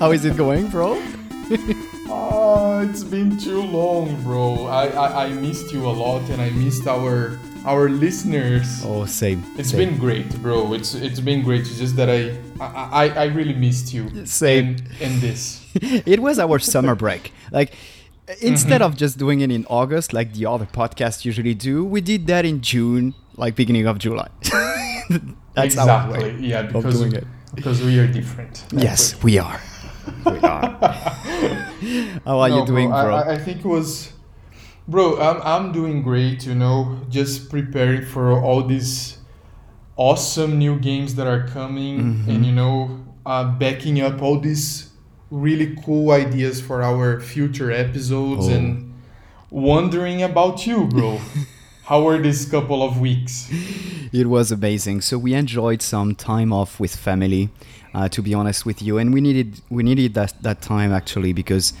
[0.00, 0.96] How is it going, bro?
[2.08, 4.64] Oh, it's been too long, bro.
[4.64, 8.82] I, I, I missed you a lot, and I missed our our listeners.
[8.82, 9.44] Oh, same.
[9.58, 9.90] It's same.
[9.90, 10.72] been great, bro.
[10.72, 11.68] It's it's been great.
[11.68, 14.08] It's just that I I, I, really missed you.
[14.24, 14.68] Same.
[14.68, 15.60] And, and this.
[15.74, 17.34] it was our summer break.
[17.52, 17.74] Like
[18.40, 18.92] instead mm-hmm.
[18.94, 22.46] of just doing it in August like the other podcasts usually do, we did that
[22.46, 24.28] in June, like beginning of July.
[25.52, 26.18] That's our exactly.
[26.22, 27.26] way Yeah, of because doing it.
[27.54, 28.64] because we are different.
[28.72, 29.60] Yes, we are.
[30.26, 30.78] We are.
[32.24, 33.14] How are No, you doing, I- bro?
[33.16, 34.12] I, I think it was,
[34.88, 35.18] bro.
[35.20, 36.46] I'm I'm doing great.
[36.46, 39.18] You know, just preparing for all these
[39.96, 42.30] awesome new games that are coming, Mm-hmm.
[42.30, 44.90] and you know, uh, backing up all these
[45.30, 48.52] really cool ideas for our future episodes, Oh.
[48.54, 48.94] and
[49.50, 51.18] wondering about you, bro.
[51.84, 53.50] How were these couple of weeks?
[54.12, 55.00] It was amazing.
[55.00, 57.50] So we enjoyed some time off with family,
[57.94, 61.32] uh, to be honest with you, and we needed we needed that that time actually
[61.32, 61.72] because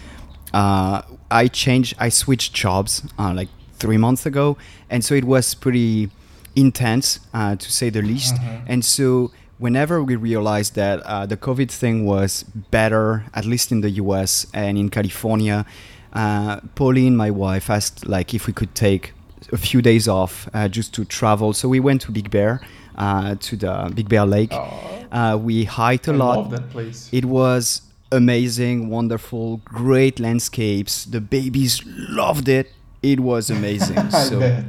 [0.52, 4.56] uh, I changed, I switched jobs uh, like three months ago,
[4.88, 6.10] and so it was pretty
[6.56, 8.34] intense uh, to say the least.
[8.66, 13.80] And so whenever we realized that uh, the COVID thing was better, at least in
[13.80, 14.46] the U.S.
[14.52, 15.64] and in California,
[16.12, 19.12] uh, Pauline, my wife, asked like if we could take
[19.52, 21.52] a few days off uh, just to travel.
[21.52, 22.60] So we went to Big Bear,
[23.00, 24.52] uh, to the Big Bear Lake.
[24.52, 26.36] Uh, we hiked a I lot.
[26.38, 27.08] love that place.
[27.12, 31.04] It was amazing, wonderful, great landscapes.
[31.04, 32.70] The babies loved it.
[33.02, 33.98] It was amazing.
[34.12, 34.64] I so bet.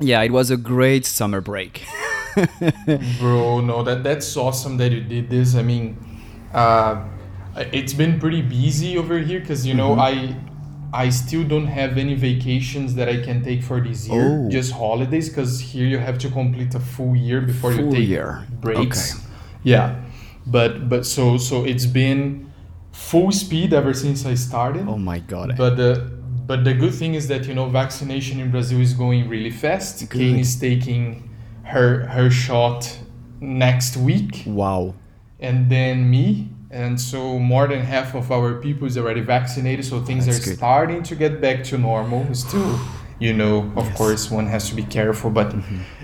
[0.00, 1.84] yeah, it was a great summer break.
[3.18, 5.54] Bro, no, that that's awesome that you did this.
[5.56, 5.96] I mean,
[6.52, 7.02] uh,
[7.72, 10.00] it's been pretty busy over here because you know Mm-hmm.
[10.00, 10.36] I
[11.04, 14.48] I still don't have any vacations that I can take for this year, Oh.
[14.56, 15.26] just holidays.
[15.30, 18.28] Because here you have to complete a full year before you Full take year.
[18.66, 19.02] breaks.
[19.14, 19.22] Okay.
[19.74, 19.86] Yeah,
[20.46, 22.22] but but so so it's been
[22.92, 24.84] full speed ever since I started.
[24.88, 25.48] oh my god.
[25.62, 25.90] But the
[26.50, 29.94] but the good thing is that you know vaccination in Brazil is going really fast.
[30.08, 30.18] Good.
[30.20, 31.02] Kane is taking
[31.72, 32.80] her her shot
[33.40, 34.94] next week, wow.
[35.40, 39.84] and then me, and so more than half of our people is already vaccinated.
[39.84, 40.56] So things That's are good.
[40.56, 42.32] starting to get back to normal.
[42.34, 42.78] Still,
[43.18, 43.86] you know, of Yes.
[43.86, 43.94] Mm-hmm.
[43.96, 45.54] course, one has to be careful, but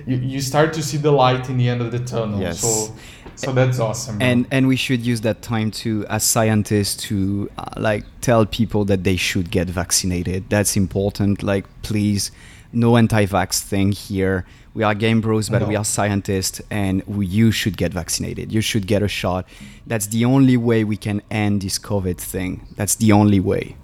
[0.07, 2.41] you, you start to see the light in the end of the tunnel.
[2.41, 2.61] Yes.
[2.61, 2.95] So
[3.35, 4.19] so that's awesome.
[4.19, 4.27] bro.
[4.27, 8.85] And and we should use that time to, as scientists, to uh, like tell people
[8.87, 10.49] that they should get vaccinated.
[10.49, 11.43] That's important.
[11.43, 12.31] Like, please,
[12.73, 14.45] no anti-vax thing here.
[14.75, 18.53] We are game bros, but we are scientists, and we, you should get vaccinated.
[18.53, 19.47] You should get a shot.
[19.87, 22.67] That's the only way we can end this COVID thing.
[22.77, 23.77] That's the only way.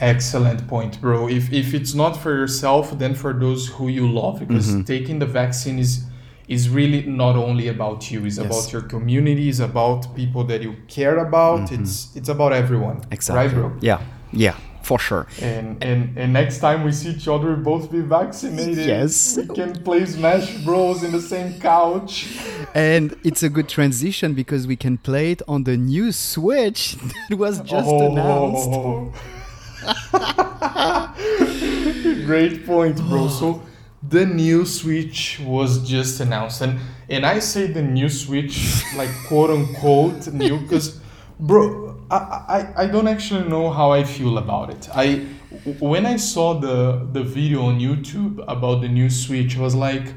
[0.00, 1.28] Excellent point, bro.
[1.28, 4.82] If if it's not for yourself, then for those who you love, because Mm-hmm.
[4.84, 6.04] taking the vaccine is
[6.48, 8.24] is really not only about you.
[8.24, 8.46] It's Yes.
[8.46, 9.48] about your community.
[9.48, 11.70] It's about people that you care about.
[11.72, 12.96] It's it's about everyone.
[13.00, 13.12] Mm-hmm.
[13.12, 13.46] Exactly.
[13.46, 13.72] Right, bro.
[13.82, 14.00] Yeah.
[14.32, 14.54] Yeah.
[14.90, 15.24] For sure.
[15.40, 18.86] And and and next time we see each other, both be vaccinated.
[18.96, 19.36] Yes.
[19.36, 22.12] We can play Smash Bros in the same couch.
[22.74, 26.96] And it's a good transition because we can play it on the new Switch
[27.28, 28.10] that was just Oh.
[28.10, 28.70] announced.
[32.26, 33.28] Great point, bro.
[33.40, 33.62] So
[34.08, 36.78] the new Switch was just announced, and
[37.08, 40.98] and I say the new Switch like quote unquote new because,
[41.38, 42.16] bro, I,
[42.76, 44.88] I I don't actually know how I feel about it.
[44.94, 45.26] I
[45.78, 50.14] when I saw the the video on YouTube about the new Switch, I was like,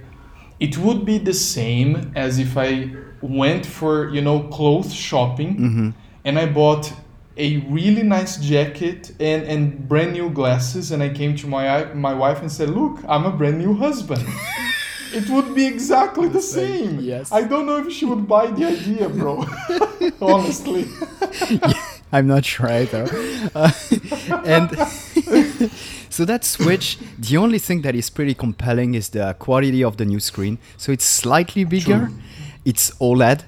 [0.59, 5.89] it would be the same as if I went for you know clothes shopping mm-hmm.
[6.25, 6.91] and I bought
[7.35, 12.13] a really nice jacket and, and brand new glasses and I came to my my
[12.13, 14.25] wife and said, "Look, I'm a brand new husband."
[15.13, 16.99] it would be exactly the same.
[16.99, 17.31] yes.
[17.31, 19.45] I don't know if she would buy the idea, bro.
[20.21, 20.87] Honestly.
[22.13, 23.07] I'm not sure either.
[23.55, 23.71] Uh,
[24.45, 24.69] and
[26.09, 30.05] so that Switch, the only thing that is pretty compelling is the quality of the
[30.05, 30.59] new screen.
[30.77, 32.09] So it's slightly bigger,
[32.63, 33.43] it's OLED.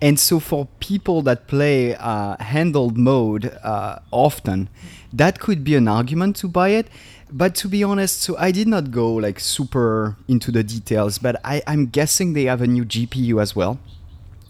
[0.00, 4.68] And so for people that play uh, handled mode uh, often,
[5.12, 6.86] that could be an argument to buy it.
[7.30, 11.40] But to be honest, so I did not go like super into the details, but
[11.44, 13.80] I, I'm guessing they have a new GPU as well,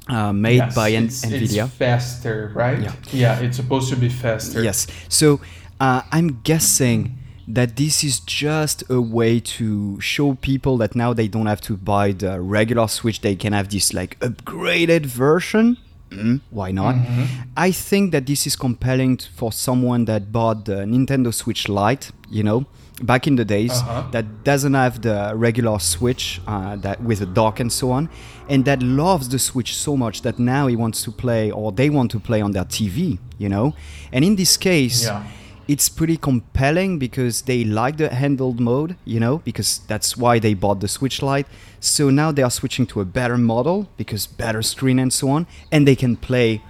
[0.09, 1.65] uh, made Yes, by N- it's, NVIDIA.
[1.67, 2.81] It's faster, right?
[2.81, 2.93] Yeah.
[3.13, 4.63] Yeah, it's supposed to be faster.
[4.63, 4.87] Yes.
[5.09, 5.41] So
[5.81, 7.19] uh, I'm guessing
[7.49, 11.77] that this is just a way to show people that now they don't have to
[11.77, 13.21] buy the regular Switch.
[13.21, 15.77] They can have this like upgraded version
[16.13, 16.95] mm, why not?
[17.57, 22.43] I think that this is compelling for someone that bought the Nintendo Switch Lite, you
[22.43, 22.67] know,
[23.01, 24.05] back in the days, Uh-huh.
[24.11, 28.09] that doesn't have the regular Switch uh, that with a dock and so on,
[28.49, 31.89] and that loves the Switch so much that now he wants to play or they
[31.91, 33.75] want to play on their TV, you know.
[34.13, 35.23] And in this case, Yeah.
[35.69, 40.55] it's pretty compelling because they like the handled mode, you know, because that's why they
[40.55, 41.47] bought the Switch Lite.
[41.81, 45.47] So now they are switching to a better model because better screen and so on,
[45.73, 46.61] and they can play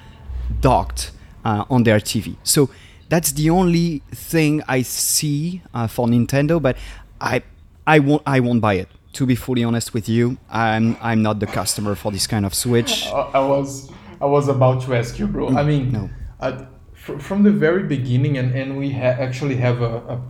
[0.61, 1.11] docked
[1.45, 2.37] uh, on their TV.
[2.43, 2.69] So
[3.13, 6.79] that's the only thing I see uh, for Nintendo, but
[7.21, 7.43] I
[7.87, 8.89] I won't I won't buy it.
[9.19, 12.55] To be fully honest with you, I'm I'm not the customer for this kind of
[12.55, 13.07] Switch.
[13.07, 15.51] I I was I was about to ask you, bro.
[15.51, 16.09] I mean, no.
[16.41, 16.65] uh,
[16.95, 20.23] fr- from the very beginning, and and we ha- actually have a, a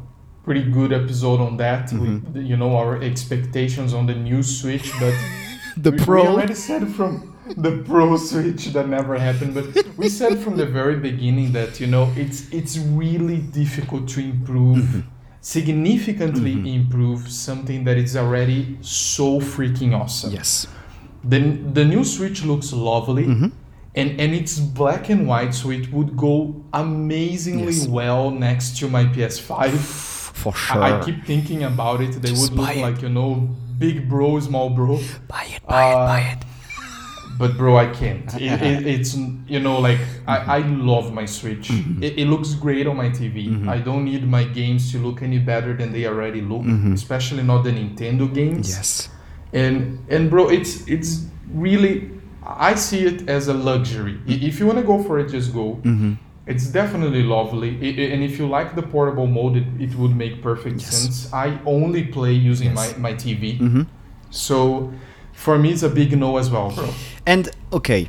[0.42, 1.84] pretty good episode on that.
[1.90, 2.32] Mm-hmm.
[2.32, 5.14] With you know our expectations on the new Switch, but
[5.76, 6.26] The we, we Pro.
[6.26, 9.66] already said from the Pro Switch that never happened, but
[9.96, 14.78] we said from the very beginning that you know it's it's really difficult to improve.
[14.78, 15.00] Mm-hmm.
[15.66, 20.32] Significantly improve something that is already so freaking awesome.
[20.32, 20.66] Yes.
[21.24, 21.38] The,
[21.78, 23.26] the new Switch looks lovely.
[23.26, 23.48] Mm-hmm.
[23.94, 27.86] And, and it's black and white, so it would go amazingly Yes.
[27.88, 29.70] well next to my PS5.
[30.42, 30.82] For sure.
[30.82, 32.12] I, I keep thinking about it.
[32.22, 32.80] They Just would look it.
[32.80, 33.34] like, you know,
[33.78, 34.98] big bro, small bro.
[35.28, 36.38] buy it, buy it, Uh, buy it.
[37.42, 38.28] But bro, I can't.
[38.46, 39.10] It, it, it's,
[39.54, 40.02] you know, like,
[40.34, 40.58] I, I
[40.92, 41.66] love my Switch.
[41.68, 42.02] Mm-hmm.
[42.06, 43.36] It, it looks great on my TV.
[43.76, 46.64] I don't need my games to look any better than they already look,
[47.00, 48.78] especially not the Nintendo games Mm-hmm.
[48.78, 49.08] Yes.
[49.64, 49.74] and
[50.14, 51.10] and bro it's it's
[51.66, 51.94] really
[52.70, 54.14] i see it as a luxury
[54.48, 56.12] if you want to go for it just go Mm-hmm.
[56.52, 60.14] it's definitely lovely I- I- and if you like the portable mode it, it would
[60.24, 60.90] make perfect Yes.
[60.96, 61.16] sense
[61.46, 61.46] i
[61.76, 62.78] only play using Yes.
[62.80, 63.84] my, my tv Mhm.
[64.48, 64.56] so
[65.44, 66.88] for me it's a big no as well bro
[67.26, 68.02] And okay,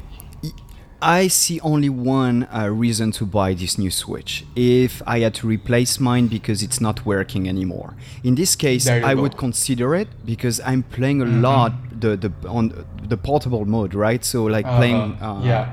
[1.01, 4.45] I see only one uh, reason to buy this new Switch.
[4.55, 7.89] If I had to replace mine because it's not working anymore.
[8.23, 9.21] In this case, I go.
[9.21, 11.71] would consider it because I'm playing a lot
[12.03, 12.63] the the on
[13.11, 14.23] the portable mode, right?
[14.25, 15.27] So like playing Uh-huh.
[15.41, 15.65] uh, Yeah.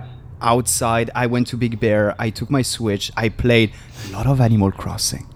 [0.55, 1.07] outside.
[1.15, 2.15] I went to Big Bear.
[2.27, 3.13] I took my Switch.
[3.25, 3.71] I played
[4.09, 5.27] a lot of Animal Crossing.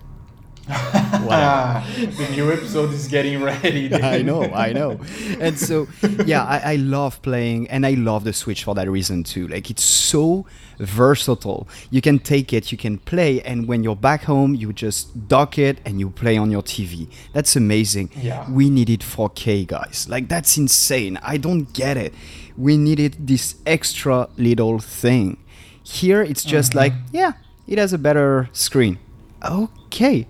[2.18, 5.00] The new episode is getting ready I know, I know.
[5.40, 5.86] And so,
[6.24, 9.46] yeah, I, I love playing and I love the Switch for that reason too.
[9.48, 10.46] Like, it's so
[10.78, 11.68] versatile.
[11.90, 15.58] You can take it, you can play, and when you're back home, you just dock
[15.58, 17.08] it and you play on your TV.
[17.32, 18.10] That's amazing.
[18.16, 18.48] Yeah.
[18.50, 20.06] We needed 4K, guys.
[20.08, 21.18] Like, that's insane.
[21.22, 22.14] I don't get it.
[22.56, 25.38] We needed this extra little thing.
[25.82, 26.78] Here, it's just Mm-hmm.
[26.78, 27.32] like, yeah,
[27.66, 28.98] it has a better screen.
[29.44, 30.26] Okay.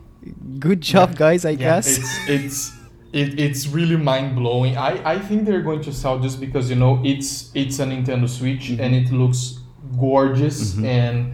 [0.58, 1.98] Good job, guys, I Yeah, guess.
[1.98, 2.72] it's it's
[3.12, 4.76] it, it's really mind blowing.
[4.76, 8.28] I, I think they're going to sell just because you know it's it's a Nintendo
[8.28, 8.80] Switch Mm-hmm.
[8.82, 9.58] and it looks
[10.00, 11.32] gorgeous and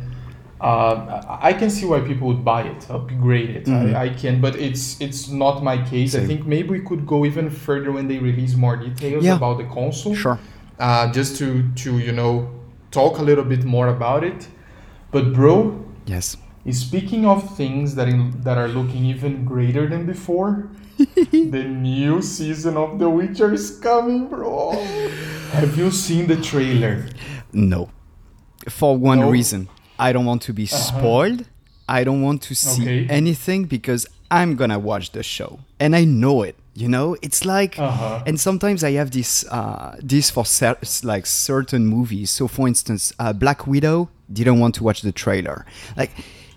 [0.61, 3.65] uh, I I can see why people would buy it, upgrade it.
[3.67, 3.95] Mhm.
[3.95, 6.15] I, I can, but it's it's not my case.
[6.15, 9.37] I think maybe we could go even further when they release more details Yeah.
[9.37, 10.15] about the console.
[10.15, 10.39] Sure.
[10.79, 11.47] Uh, just to
[11.83, 12.49] to you know
[12.91, 14.49] talk a little bit more about it.
[15.13, 16.37] But bro, Yes.
[16.71, 20.69] Speaking of things that in, that are looking even greater than before,
[20.99, 24.73] the new season of The Witcher is coming, bro.
[25.53, 27.07] Have you seen the trailer?
[27.53, 27.91] No.
[28.69, 29.31] For one No?
[29.31, 29.69] reason.
[29.99, 31.47] I don't want to be spoiled.
[31.89, 33.07] I don't want to see Okay.
[33.09, 35.61] anything because I'm gonna watch the show.
[35.81, 36.57] And I know it.
[36.75, 37.17] You know?
[37.21, 38.23] It's like Uh-huh.
[38.27, 42.31] and sometimes I have this uh this for cer- like certain movies.
[42.31, 45.65] So for instance, uh, Black Widow didn't want to watch the trailer.
[45.97, 46.13] Like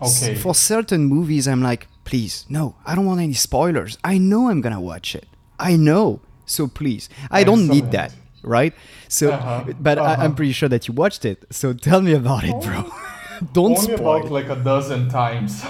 [0.06, 0.36] s- Okay.
[0.36, 3.98] for certain movies I'm like, please, no, I don't want any spoilers.
[4.04, 5.28] I know I'm gonna watch it.
[5.60, 6.20] I know.
[6.46, 7.10] So please.
[7.32, 8.12] I don't need that.
[8.44, 8.74] Right?
[9.08, 9.64] So Uh-huh.
[9.80, 10.24] but I, Uh-huh.
[10.24, 11.46] I'm pretty sure that you watched it.
[11.52, 12.92] So tell me about it, bro.
[13.54, 14.18] Don't Only spoil.
[14.18, 15.64] about like a dozen times.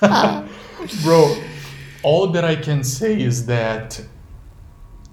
[1.02, 1.36] bro,
[2.02, 4.00] all that I can say is that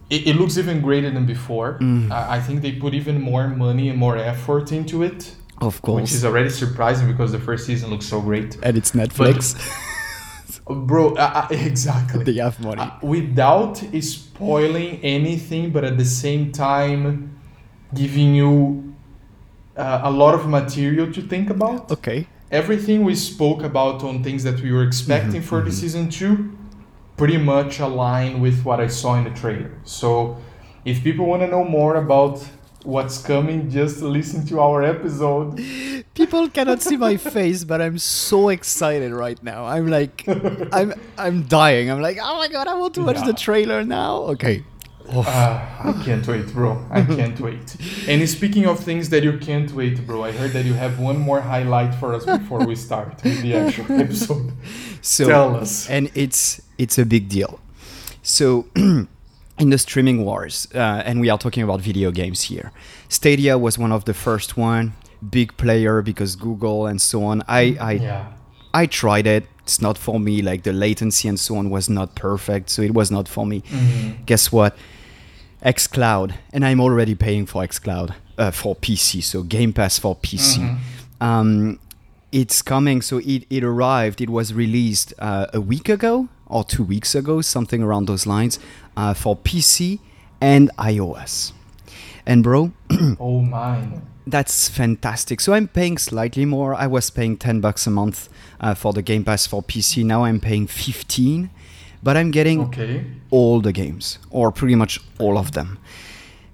[0.09, 1.77] it, it looks even greater than before.
[1.79, 2.11] Mm.
[2.11, 6.01] I, I think they put even more money and more effort into it, of course.
[6.01, 8.57] which is already surprising because the first season looks so great.
[8.63, 9.55] and it's Netflix.
[10.65, 12.23] Bro, uh, exactly.
[12.23, 12.81] they have money.
[12.81, 17.39] Uh, without spoiling anything, but at the same time
[17.93, 18.95] giving you
[19.75, 21.91] uh, a lot of material to think about.
[21.91, 22.27] okay.
[22.51, 26.51] Everything we spoke about on things that we were expecting for the season two
[27.15, 29.71] pretty much align with what I saw in the trailer.
[29.83, 30.37] So
[30.83, 32.45] if people want to know more about
[32.83, 35.57] what's coming, just listen to our episode.
[36.13, 39.65] People cannot see my face, but I'm so excited right now.
[39.65, 40.23] I'm like,
[40.73, 41.89] I'm I'm dying.
[41.91, 43.25] I'm like, oh my god, I want to watch Yeah.
[43.27, 44.17] the trailer now.
[44.33, 44.63] Okay.
[45.13, 45.21] Uh,
[45.89, 46.85] I can't wait, bro.
[46.89, 47.75] I can't wait.
[48.07, 51.17] And speaking of things that you can't wait, bro, I heard that you have one
[51.19, 54.53] more highlight for us before we start with the actual episode.
[55.01, 55.89] So, Tell us.
[55.89, 57.59] and it's it's a big deal.
[58.23, 58.67] So,
[59.59, 62.71] in the streaming wars, uh, and we are talking about video games here.
[63.09, 64.93] Stadia was one of the first one,
[65.29, 67.43] big player because Google and so on.
[67.47, 68.25] I I Yeah.
[68.73, 69.47] I tried it.
[69.63, 70.41] It's not for me.
[70.41, 73.61] Like the latency and so on was not perfect, so it was not for me.
[73.61, 74.23] Mm-hmm.
[74.25, 74.75] Guess what?
[75.63, 80.57] xCloud, and I'm already paying for xCloud uh, for PC, so Game Pass for PC.
[80.57, 81.23] Mm-hmm.
[81.23, 81.79] Um,
[82.31, 84.21] it's coming, so it, it arrived.
[84.21, 88.59] It was released uh, a week ago or two weeks ago, something around those lines,
[88.97, 89.99] uh, for PC
[90.39, 91.53] and iOS.
[92.25, 92.71] And bro,
[93.19, 94.01] Oh mine.
[94.27, 95.39] that's fantastic.
[95.41, 96.75] So I'm paying slightly more.
[96.75, 98.29] I was paying 10 bucks a month
[98.59, 100.03] uh, for the Game Pass for PC.
[100.05, 101.49] Now I'm paying 15,
[102.03, 103.05] but I'm getting Okay.
[103.31, 105.79] all the games or pretty much all of them.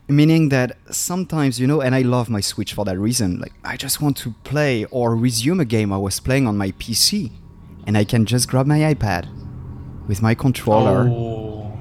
[0.09, 3.39] Meaning that sometimes, you know, and I love my Switch for that reason.
[3.39, 6.71] Like I just want to play or resume a game I was playing on my
[6.71, 7.31] PC
[7.85, 9.27] and I can just grab my iPad
[10.07, 11.71] with my controller Oh.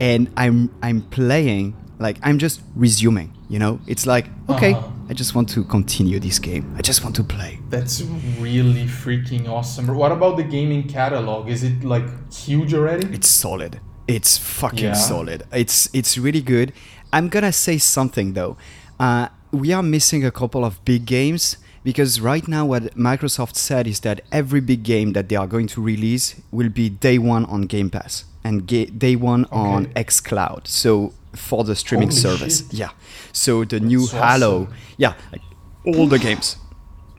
[0.00, 3.80] and I'm I'm playing like I'm just resuming, you know?
[3.86, 4.88] It's like, okay, Uh-huh.
[5.10, 6.64] I just want to continue this game.
[6.78, 7.58] I just want to play.
[7.70, 8.02] That's
[8.38, 9.86] really freaking awesome.
[9.96, 11.48] What about the gaming catalog?
[11.48, 13.08] Is it like huge already?
[13.14, 13.80] It's solid.
[14.06, 14.94] It's fucking Yeah.
[14.94, 15.42] solid.
[15.52, 16.72] It's it's really good.
[17.12, 18.56] I'm gonna say something though.
[19.00, 23.86] Uh, we are missing a couple of big games because right now what Microsoft said
[23.86, 27.44] is that every big game that they are going to release will be day one
[27.46, 30.04] on Game Pass and ga- day one on Okay.
[30.04, 30.66] xCloud.
[30.66, 32.74] So for the streaming Holy service, shit.
[32.74, 32.90] yeah.
[33.32, 35.42] So the new That's Halo, yeah, like
[35.84, 36.56] all the games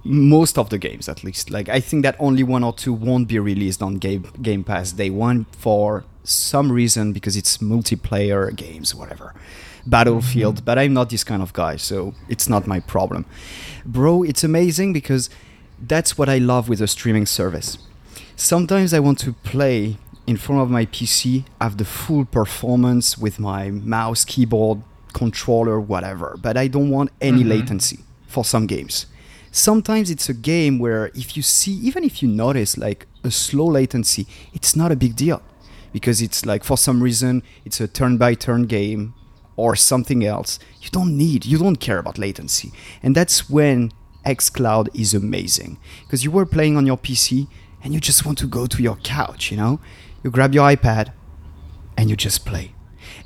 [0.06, 3.28] most of the games at least like i think that only one or two won't
[3.28, 8.96] be released on game, game pass day one for some reason because it's multiplayer games
[8.96, 9.34] whatever
[9.90, 13.26] battlefield but i'm not this kind of guy so it's not my problem.
[13.86, 15.30] Bro it's amazing because
[15.82, 17.78] that's what i love with a streaming service.
[18.36, 23.40] Sometimes i want to play in front of my pc have the full performance with
[23.40, 24.82] my mouse keyboard
[25.12, 27.50] controller whatever but i don't want any mm-hmm.
[27.50, 29.08] latency for some games.
[29.52, 33.66] Sometimes it's a game where if you see even if you notice like a slow
[33.66, 35.42] latency it's not a big deal
[35.92, 39.16] because it's like for some reason it's a turn by turn game
[39.64, 40.52] or something else.
[40.84, 42.70] You don't need you don't care about latency.
[43.04, 43.92] And that's when
[44.26, 45.72] xcloud is amazing.
[46.04, 47.48] Because you were playing on your pc
[47.82, 49.74] and you just want to go to your couch you know?
[50.24, 51.08] You grab your ipad
[51.98, 52.68] and you just play.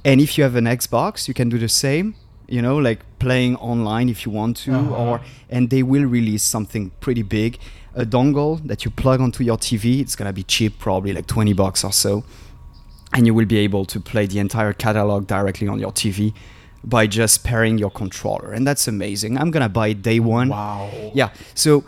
[0.07, 2.05] And if you have an xbox you can do the same
[2.55, 5.03] you know like playing online if you want to Uh-huh.
[5.03, 5.13] or
[5.49, 7.51] and they will release something pretty big.
[7.95, 11.53] A dongle that you plug onto your tv it's gonna be cheap probably like 20
[11.61, 12.23] bucks or so
[13.13, 16.33] and you will be able to play the entire catalog directly on your tv
[16.83, 18.51] by just pairing your controller.
[18.51, 19.37] And that's amazing.
[19.37, 20.49] I'm gonna buy it day one.
[20.49, 20.91] Wow.
[21.13, 21.29] yeah.
[21.55, 21.85] So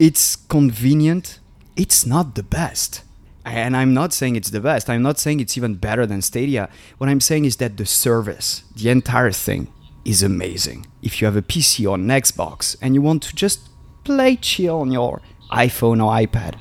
[0.00, 1.38] it's convenient.
[1.76, 3.02] It's not the best.
[3.46, 4.88] And i'm not saying it's the best.
[4.88, 6.68] I'm not saying it's even better than stadia.
[6.98, 9.68] What i'm saying is that the service the entire thing
[10.04, 10.86] is amazing.
[11.02, 13.68] If you have a pc or an xbox and you want to just
[14.02, 15.20] play chill on your
[15.52, 16.54] iphone or ipad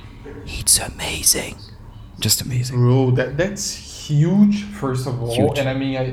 [0.46, 1.58] it's amazing.
[2.20, 2.78] Just amazing.
[2.78, 3.62] Bro, that that's
[4.08, 4.56] huge.
[4.82, 5.58] First of all, Huge.
[5.60, 6.06] and I mean, I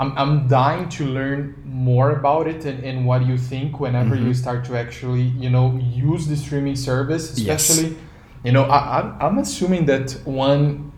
[0.00, 4.28] I'm, I'm dying to learn more about it and, and what you think whenever Mm-hmm.
[4.28, 5.66] you start to actually you know
[6.10, 7.68] use the streaming service, Yes.
[7.70, 7.96] especially.
[8.44, 10.92] You know, I, I'm, I'm assuming that one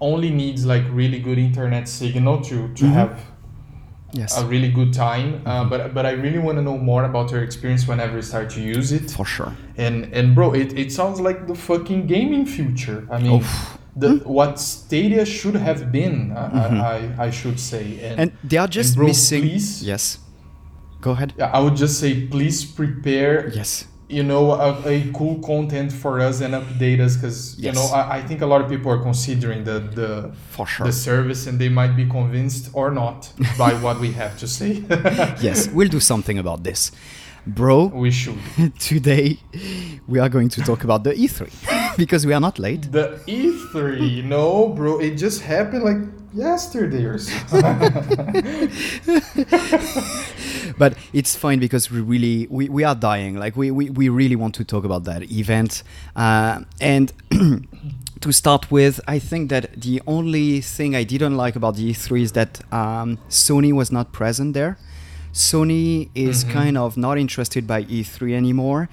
[0.00, 2.92] only needs like really good internet signal to to Mhm.
[3.00, 3.12] have
[4.12, 5.28] yes a really good time.
[5.34, 5.68] Uh, Mm-hmm.
[5.70, 8.60] but but I really want to know more about your experience whenever you start to
[8.78, 9.06] use it.
[9.18, 9.52] for sure
[9.86, 13.00] And and bro, it, it sounds like the fucking gaming future.
[13.14, 13.78] I mean, Oof.
[14.00, 17.84] The what Stadia should have been, uh, I, I I should say.
[17.84, 18.20] Mm-hmm.
[18.20, 19.82] and they are just bro, missing please?
[19.92, 20.18] yes
[21.00, 23.34] go ahead yeah, I would just say, please prepare.
[23.60, 27.86] yes You know, a, a cool content for us and update us because you know
[27.98, 30.10] I, I think a lot of people are considering the the
[30.56, 33.20] for sure the service and they might be convinced or not
[33.62, 34.70] by what we have to say.
[35.48, 36.90] yes we'll do something about this
[37.46, 38.38] bro we should.
[38.90, 39.38] today
[40.12, 41.40] we are going to talk about the E3
[42.00, 42.90] because we are not late.
[42.90, 45.98] The E3, no, bro, it just happened like
[46.32, 47.34] yesterday or so.
[50.78, 53.36] But it's fine because we really we, we are dying.
[53.36, 55.82] Like we, we, we really want to talk about that event.
[56.16, 57.12] Uh, and
[58.20, 62.22] to start with, I think that the only thing I didn't like about the E3
[62.22, 64.78] is that um, Sony was not present there.
[65.34, 68.88] Sony is kind of not interested by E3 anymore.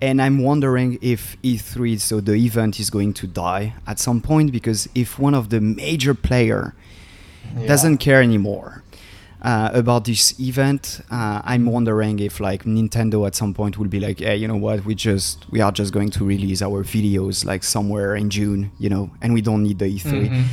[0.00, 4.52] And I'm wondering if E3, so the event, is going to die at some point
[4.52, 6.74] because if one of the major player
[7.58, 7.66] Yeah.
[7.66, 8.82] doesn't care anymore,
[9.40, 11.00] uh, about this event.
[11.10, 14.56] Uh, I'm wondering if like Nintendo at some point will be like, hey, you know
[14.56, 14.84] what?
[14.84, 18.88] We just we are just going to release our videos like somewhere in June, you
[18.90, 20.28] know, and we don't need the E3.
[20.28, 20.44] Mhm.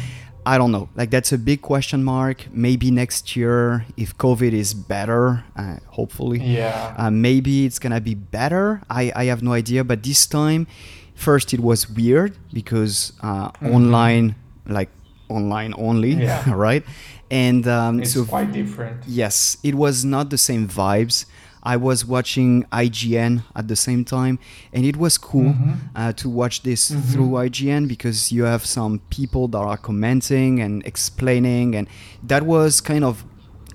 [0.46, 0.90] I don't know.
[0.96, 2.48] Like that's a big question mark.
[2.52, 6.94] Maybe next year, if COVID is better, uh, hopefully, Yeah.
[6.98, 8.82] uh, maybe it's gonna be better.
[8.90, 9.84] I, I have no idea.
[9.84, 10.68] But this time,
[11.16, 14.36] first it was weird because uh, online,
[14.68, 14.90] like
[15.30, 16.22] online only, Mm-hmm.
[16.50, 16.54] Yeah.
[16.68, 16.84] right?
[17.32, 19.02] And um, it's so quite different.
[19.08, 21.26] Yes, it was not the same vibes.
[21.66, 24.38] I was watching IGN at the same time,
[24.72, 25.78] and it was cool Mhm.
[25.96, 27.02] uh, to watch this Mhm.
[27.12, 31.88] through IGN because you have some people that are commenting and explaining, and
[32.28, 33.24] that was kind of.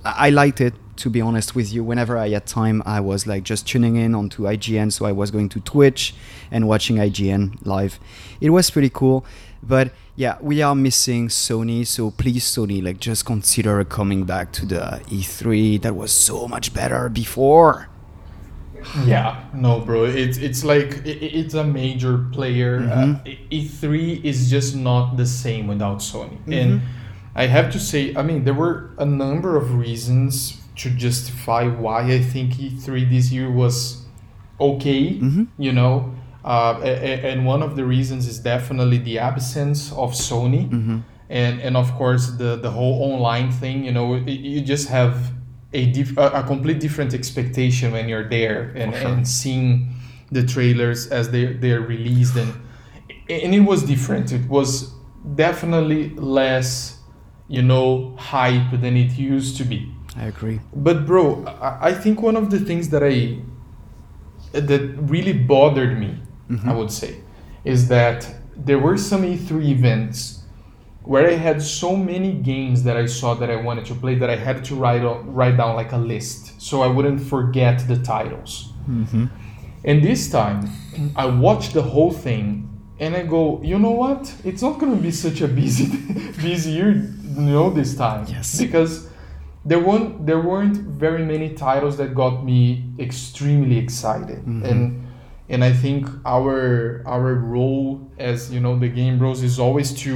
[0.04, 1.82] I I liked it to be honest with you.
[1.82, 5.30] Whenever I had time, I was like just tuning in onto IGN, so I was
[5.30, 6.14] going to Twitch
[6.50, 7.98] and watching IGN live.
[8.40, 9.24] It was pretty cool,
[9.62, 14.66] but yeah, we are missing Sony, so please, Sony, like just consider coming back to
[14.66, 17.88] the E3 that was so much better before.
[19.06, 20.04] Yeah, no, bro.
[20.04, 22.72] It's it's like i- i- it's a major player.
[22.80, 23.16] Mhm.
[23.26, 26.38] Uh, E three is just not the same without Sony.
[26.46, 26.60] Mhm.
[26.60, 26.70] And
[27.34, 30.32] I have to say, I mean, there were a number of reasons
[30.80, 34.04] to justify why I think E three this year was
[34.58, 35.02] okay.
[35.20, 35.48] Mhm.
[35.58, 35.92] You know,
[36.44, 41.02] uh, and one of the reasons is definitely the absence of Sony Mhm.
[41.28, 45.14] and and of course the the whole online thing you know you just have
[45.72, 49.08] a diff, a, a complete different expectation when you're there and, sure.
[49.08, 49.68] and seeing
[50.32, 52.52] the trailers as they they're released and
[53.28, 54.70] and it was different it was
[55.36, 56.98] definitely less
[57.48, 59.80] you know hype than it used to be
[60.16, 60.58] I agree.
[60.74, 63.16] but bro I, I think one of the things that i
[64.52, 64.82] that
[65.14, 66.10] really bothered me
[66.50, 66.66] Mhm.
[66.66, 67.12] I would say,
[67.64, 70.42] is that there were some E3 events
[71.02, 74.28] where I had so many games that I saw that I wanted to play that
[74.28, 78.72] I had to write write down like a list so I wouldn't forget the titles.
[78.88, 79.24] Mm-hmm.
[79.84, 80.68] And this time,
[81.16, 84.30] I watched the whole thing and I go, you know what?
[84.44, 85.86] It's not gonna be such a busy
[86.42, 88.26] busy year, you know, this time.
[88.28, 88.58] Yes.
[88.58, 89.08] Because
[89.64, 94.44] there weren't there weren't very many titles that got me extremely excited.
[94.44, 94.70] Mhm.
[94.70, 94.80] And
[95.50, 97.86] and I think our our role
[98.18, 100.12] as you know the game bros is always to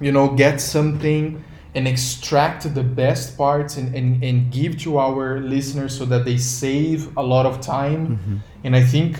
[0.00, 1.42] you know get something
[1.76, 6.36] and extract the best parts and, and, and give to our listeners so that they
[6.36, 8.36] save a lot of time Mm-hmm.
[8.64, 9.12] and I think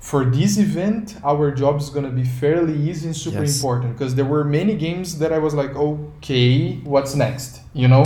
[0.00, 3.56] for this event, our job is going to be fairly easy and super Yes.
[3.56, 7.60] important because there were many games that I was like, okay, what's next?
[7.72, 8.04] You know?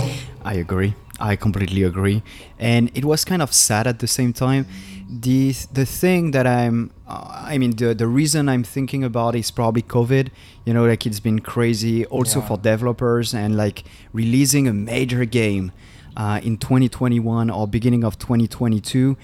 [0.51, 0.93] I agree.
[1.19, 2.23] I completely agree.
[2.57, 4.63] And it was kind of sad at the same time.
[5.11, 9.49] The the thing that I'm uh, I mean the the reason I'm thinking about is
[9.49, 10.29] probably COVID.
[10.65, 12.47] You know, like it's been crazy also Yeah.
[12.47, 15.71] for developers and like releasing a major game
[16.15, 19.17] uh, in 2021 or beginning of 2022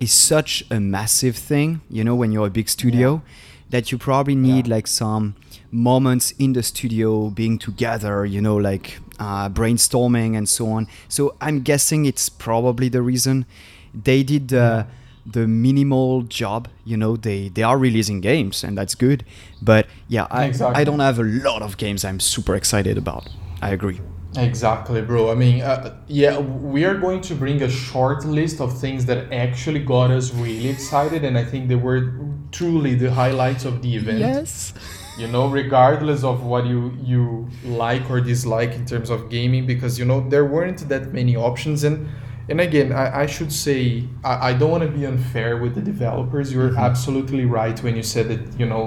[0.00, 3.20] is such a massive thing, you know, when you're a big studio
[3.70, 4.76] that you probably need Yeah.
[4.76, 5.34] like some
[5.70, 11.34] moments in the studio being together you know like uh, brainstorming and so on so
[11.40, 13.44] i'm guessing it's probably the reason
[13.92, 14.86] they did the
[15.26, 19.24] the minimal job you know they they are releasing games and that's good
[19.60, 20.80] but yeah i Exactly.
[20.80, 23.28] i don't have a lot of games i'm super excited about
[23.60, 24.00] i agree
[24.38, 25.30] Exactly, bro.
[25.30, 29.32] I mean, uh, yeah, we are going to bring a short list of things that
[29.32, 32.12] actually got us really excited, and I think they were
[32.52, 34.18] truly the highlights of the event.
[34.18, 34.74] yes
[35.18, 39.98] you know regardless of what you you like or dislike in terms of gaming because
[39.98, 42.06] you know there weren't that many options and
[42.48, 45.80] and again i, I should say I, I don't want to be unfair with the
[45.92, 46.78] developers you're Mhm.
[46.88, 48.84] absolutely right when you said that you know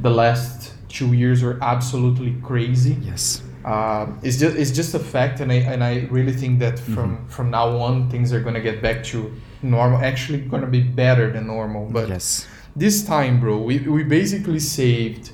[0.00, 5.40] the last two years were absolutely crazy yes uh, it's just it's just a fact
[5.40, 7.26] and I and I really think that from Mm-hmm.
[7.36, 9.18] from now on things are gonna get back to
[9.62, 12.46] normal actually gonna be better than normal but yes
[12.76, 15.32] this time, bro, we, we basically saved.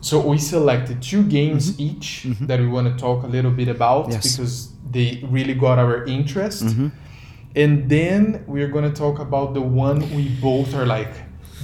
[0.00, 1.80] So we selected two games Mhm.
[1.88, 2.46] each Mhm.
[2.48, 4.36] that we want to talk a little bit about Yes.
[4.36, 6.64] because they really got our interest.
[6.64, 6.90] Mhm.
[7.56, 11.12] And then we're going to talk about the one we both are like,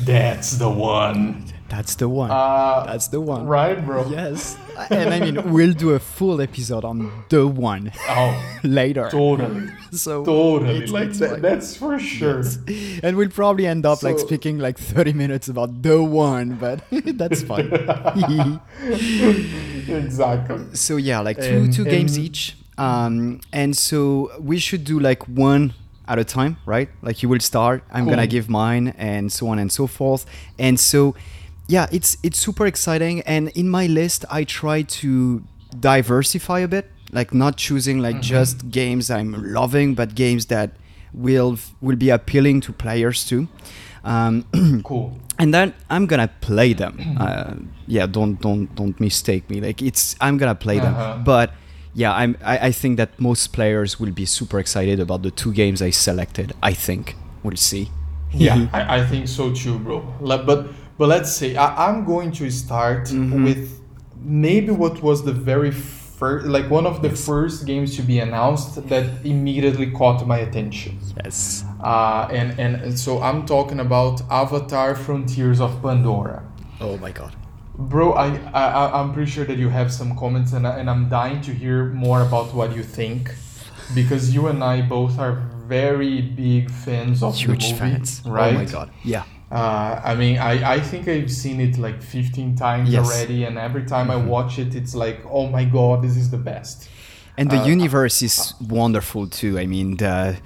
[0.05, 1.45] that's the one.
[1.69, 4.07] that's the one Uh, that's the one right, bro?
[4.11, 4.57] yes
[4.91, 8.33] and i mean we'll do a full episode on the one Oh,
[8.81, 9.69] later totally.
[9.91, 10.77] so Totally.
[10.77, 12.43] it's- like, it's that, like- that's for sure.
[12.43, 12.59] Yes.
[13.05, 16.83] And we'll probably end up like speaking like 30 minutes about the one, but
[17.21, 17.71] that's fine.
[19.89, 20.75] exactly.
[20.75, 22.57] so yeah, like two And- two games each.
[22.79, 25.75] Um, and so we should do like one
[26.09, 26.89] at a time, right?
[27.03, 30.27] Like you will start, I'm gonna give mine, and so on and so forth.
[30.59, 31.15] And so,
[31.69, 33.21] yeah, it's it's super exciting.
[33.23, 35.43] And in my list, I try to
[35.81, 36.87] diversify a bit.
[37.13, 40.71] like not choosing like just games I'm loving, but games that
[41.13, 43.47] will will be appealing to players too.
[44.05, 44.45] Um,
[44.83, 45.13] Cool.
[45.39, 46.99] and then I'm gonna play them.
[47.17, 47.55] Uh,
[47.87, 49.61] yeah, don't don't don't mistake me.
[49.61, 50.91] Like it's I'm gonna play Uh-huh.
[51.15, 51.51] them, but
[51.95, 55.53] yeah, I'm I, I think that most players will be super excited about the two
[55.53, 56.53] games I selected.
[56.63, 57.91] I think we'll see.
[58.33, 60.01] Yeah, I, I think so too, bro.
[60.21, 60.47] But
[60.99, 63.45] but let's say I, I'm going to start Mm-hmm.
[63.45, 63.81] with
[64.21, 68.89] maybe what was the very first, like one of the first games to be announced
[68.89, 70.99] that immediately caught my attention.
[71.23, 71.65] Yes.
[71.83, 76.43] Uh, and, and and so I'm talking about Avatar: Frontiers of Pandora.
[76.81, 77.35] Oh my god.
[77.77, 81.09] Bro, I, I I'm pretty sure that you have some comments, and, I, and I'm
[81.09, 83.35] dying to hear more about what you think,
[83.95, 88.23] because you and I both are very big fans of Huge the movie, fans.
[88.25, 88.55] right?
[88.55, 88.91] Oh my god.
[89.03, 89.25] Yeah.
[89.51, 93.05] Uh, I mean, I, I think I've seen it like 15 times Yes.
[93.05, 96.39] already, and every time I watch it, it's like, oh my god, this is the
[96.39, 96.89] best.
[97.37, 99.59] And the Uh, universe is wonderful too.
[99.59, 100.37] I mean, the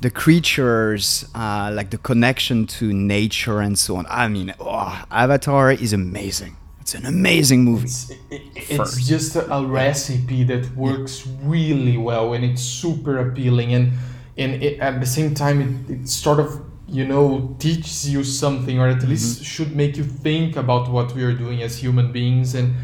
[0.00, 4.06] the creatures, uh, like the connection to nature and so on.
[4.10, 6.56] I mean, oh, Avatar is amazing.
[6.86, 7.86] It's an amazing movie.
[7.86, 13.18] It's, it, it- it's just a, a recipe that works really well, and it's super
[13.18, 13.92] appealing, and
[14.38, 18.78] and it, at the same time, it, it sort of you know teaches you something,
[18.78, 19.08] or at mm-hmm.
[19.08, 22.76] least should make you think about what we are doing as human beings, and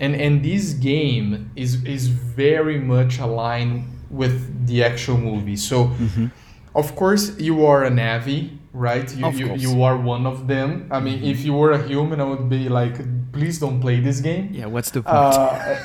[0.00, 5.54] and and this game is is very much aligned with the actual movie.
[5.54, 6.26] So, mm-hmm.
[6.74, 9.08] of course, you are a Na'vi, right?
[9.16, 10.88] You, you, you are one of them.
[10.90, 11.34] I mean, mm-hmm.
[11.34, 12.96] if you were a human, I would be like,
[13.34, 14.48] please don't play this game.
[14.52, 15.16] Yeah, what's the point?
[15.16, 15.76] Uh,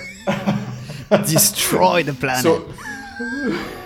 [1.36, 2.44] Destroy the planet.
[2.44, 2.54] so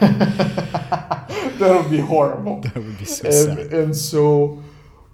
[1.59, 2.61] that would be horrible.
[2.61, 3.73] that would be so And, sad.
[3.73, 4.61] and so,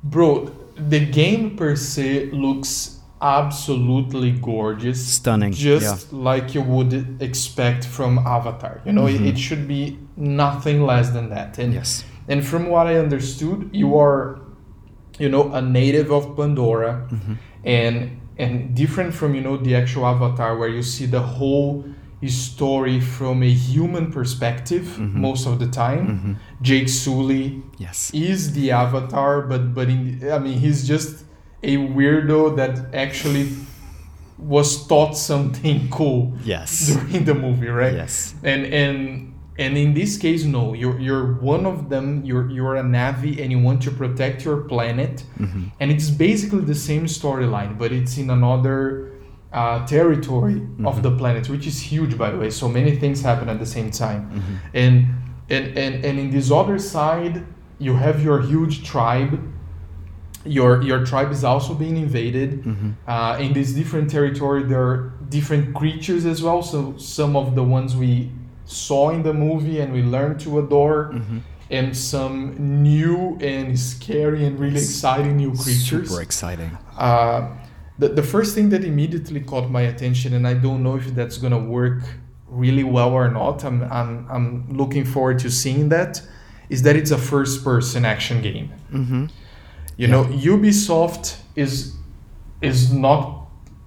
[0.03, 5.05] bro, the game per se looks absolutely gorgeous.
[5.05, 8.81] Stunning, Just like you would expect from Avatar.
[8.85, 11.57] You know, it, it should be nothing less than that.
[11.59, 12.03] And Yes.
[12.27, 14.39] and from what I understood, you are,
[15.19, 17.07] you know, a native of Pandora,
[17.65, 21.85] and and different from you know the actual Avatar, where you see the whole
[22.27, 25.21] story from a human perspective mm-hmm.
[25.21, 26.07] most of the time.
[26.07, 26.33] Mm-hmm.
[26.61, 28.11] Jake Sully Yes.
[28.13, 31.23] is the Avatar, but but in I mean he's just
[31.63, 33.49] a weirdo that actually
[34.37, 36.87] was taught something cool Yes.
[36.87, 37.93] during the movie, right?
[37.93, 38.33] Yes.
[38.43, 42.85] and and and in this case no you're you're one of them you're you're a
[42.95, 45.63] na'vi and you want to protect your planet Mm-hmm.
[45.79, 48.77] and it's basically the same storyline but it's in another
[49.59, 50.87] uh, territory Mm-hmm.
[50.91, 53.71] of the planet which is huge by the way so many things happen at the
[53.77, 54.55] same time Mm-hmm.
[54.83, 54.95] and
[55.55, 57.35] and and and in this other side
[57.85, 59.33] you have your huge tribe
[60.45, 62.89] your your tribe is also being invaded Mm-hmm.
[63.13, 64.97] uh, in this different territory there are
[65.37, 68.31] different creatures as well so some of the ones we
[68.69, 71.39] saw in the movie and we learned to adore Mm-hmm.
[71.71, 72.37] and some
[72.83, 76.71] new and scary and really exciting new creatures Super exciting.
[76.97, 77.41] uh,
[78.01, 81.37] the, the first thing that immediately caught my attention and i don't know if that's
[81.43, 81.99] going to work
[82.63, 84.47] really well or not I'm, I'm, I'm
[84.81, 86.21] looking forward to seeing that
[86.69, 89.25] is that it's a first person action game Mm-hmm.
[90.01, 91.73] you know ubisoft is
[92.61, 93.38] is not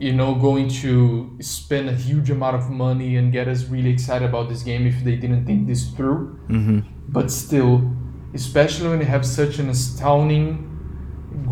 [0.06, 0.92] you know going to
[1.40, 4.96] spend a huge amount of money and get us really excited about this game if
[5.06, 6.20] they didn't think this through
[6.56, 6.78] Mm-hmm.
[7.16, 7.74] but still
[8.34, 10.46] especially when you have such an astounding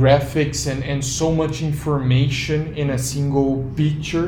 [0.02, 4.26] graphics and, and so much information in a single picture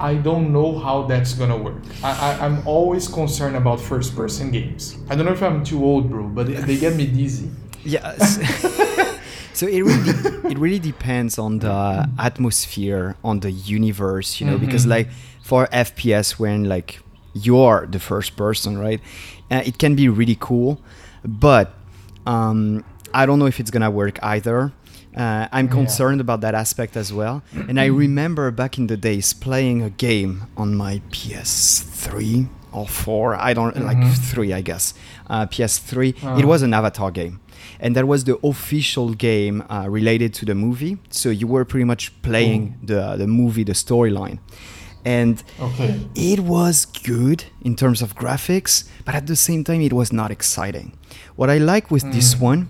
[0.00, 4.50] i don't know how that's gonna work I, I, i'm always concerned about first person
[4.58, 7.48] games i don't know if i'm too old bro but they, they get me dizzy
[7.84, 8.38] Yes.
[9.58, 10.14] so it really
[10.52, 11.76] it really depends on the
[12.18, 14.90] atmosphere, on the universe, you know, because Mhm.
[14.96, 15.08] like
[15.48, 16.90] for FPS when like
[17.46, 19.00] you're the first person, right?
[19.50, 20.72] Uh, it can be really cool,
[21.24, 21.66] but
[22.26, 22.84] um,
[23.20, 24.72] I don't know if it's gonna work either.
[25.16, 25.72] Uh, I'm Yeah.
[25.80, 27.36] concerned about that aspect as well.
[27.68, 33.34] And I remember back in the days playing a game on my PS3 or 4,
[33.34, 34.14] I don't like Mhm.
[34.32, 34.94] 3, I guess.
[35.28, 36.14] Uh, PS3.
[36.22, 36.38] Ah.
[36.38, 37.40] It was an Avatar game.
[37.80, 40.98] And that was the official game uh, related to the movie.
[41.10, 44.38] So you were pretty much playing the, the movie, the storyline.
[45.04, 49.92] And okay it was good in terms of graphics, but at the same time, it
[49.92, 50.92] was not exciting.
[51.36, 52.40] What I like with this Mm.
[52.40, 52.68] one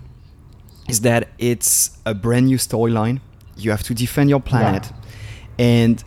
[0.87, 3.19] is that it's a brand new storyline.
[3.57, 4.91] You have to defend your planet,
[5.57, 6.03] and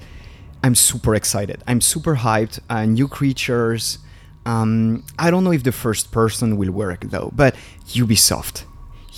[0.65, 1.63] I'm super excited.
[1.67, 2.61] I'm super hyped.
[2.71, 3.99] Uh, new creatures.
[4.47, 7.55] Um, I don't know if the first person will work though, but
[7.89, 8.65] Ubisoft,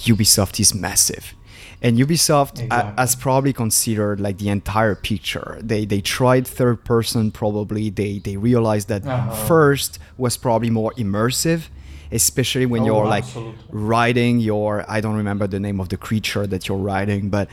[0.05, 1.35] Ubisoft is massive,
[1.83, 2.95] and Ubisoft Exactly.
[2.99, 5.59] has probably considered like the entire picture.
[5.63, 7.91] They they tried third person probably.
[7.91, 9.35] They they realized that Uh-huh.
[9.47, 11.69] first was probably more immersive,
[12.15, 13.25] especially when Oh, you're like
[13.71, 17.49] riding your I don't remember the name of the creature that you're riding, but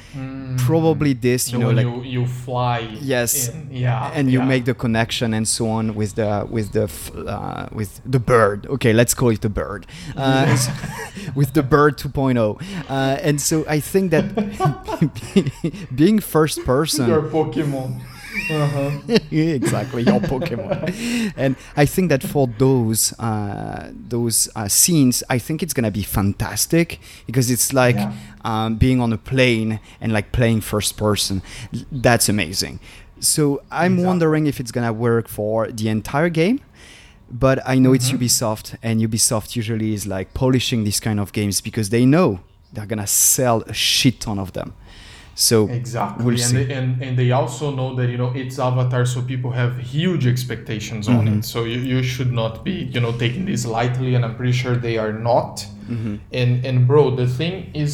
[0.58, 2.80] probably this you know like you, you fly.
[3.02, 3.70] Yes, in.
[3.72, 4.12] Yeah.
[4.14, 4.46] and you yeah.
[4.46, 6.86] make the connection and so on with the with the
[7.28, 8.68] uh, with the bird.
[8.68, 9.88] Okay, let's call it the bird.
[10.16, 10.58] Uh,
[11.36, 14.26] with the bird 2.0, uh, and so I think that
[15.96, 18.02] being first person, your Pokemon.
[18.50, 18.92] Uh-huh.
[19.32, 25.62] exactly your Pokemon, and I think that for those uh, those uh, scenes, I think
[25.64, 28.14] it's gonna be fantastic because it's like Yeah.
[28.44, 31.42] um, being on a plane and like playing first person.
[31.92, 32.80] That's amazing.
[33.20, 34.06] So I'm Exactly.
[34.08, 36.60] wondering if it's gonna work for the entire game.
[37.34, 38.18] But I know it's Mhm.
[38.20, 42.40] Ubisoft, and Ubisoft usually is like polishing these kind of games because they know
[42.74, 44.74] they're gonna sell a shit ton of them.
[45.42, 46.56] So Exactly, We'll and.
[46.58, 50.24] They, and and they also know that you know it's Avatar, so people have huge
[50.34, 51.38] expectations on Mhm.
[51.40, 51.46] it.
[51.54, 54.74] So you, you should not be you know taking this lightly, and I'm pretty sure
[54.88, 55.54] they are not.
[55.90, 56.20] mhm.
[56.40, 57.94] And and bro, the thing is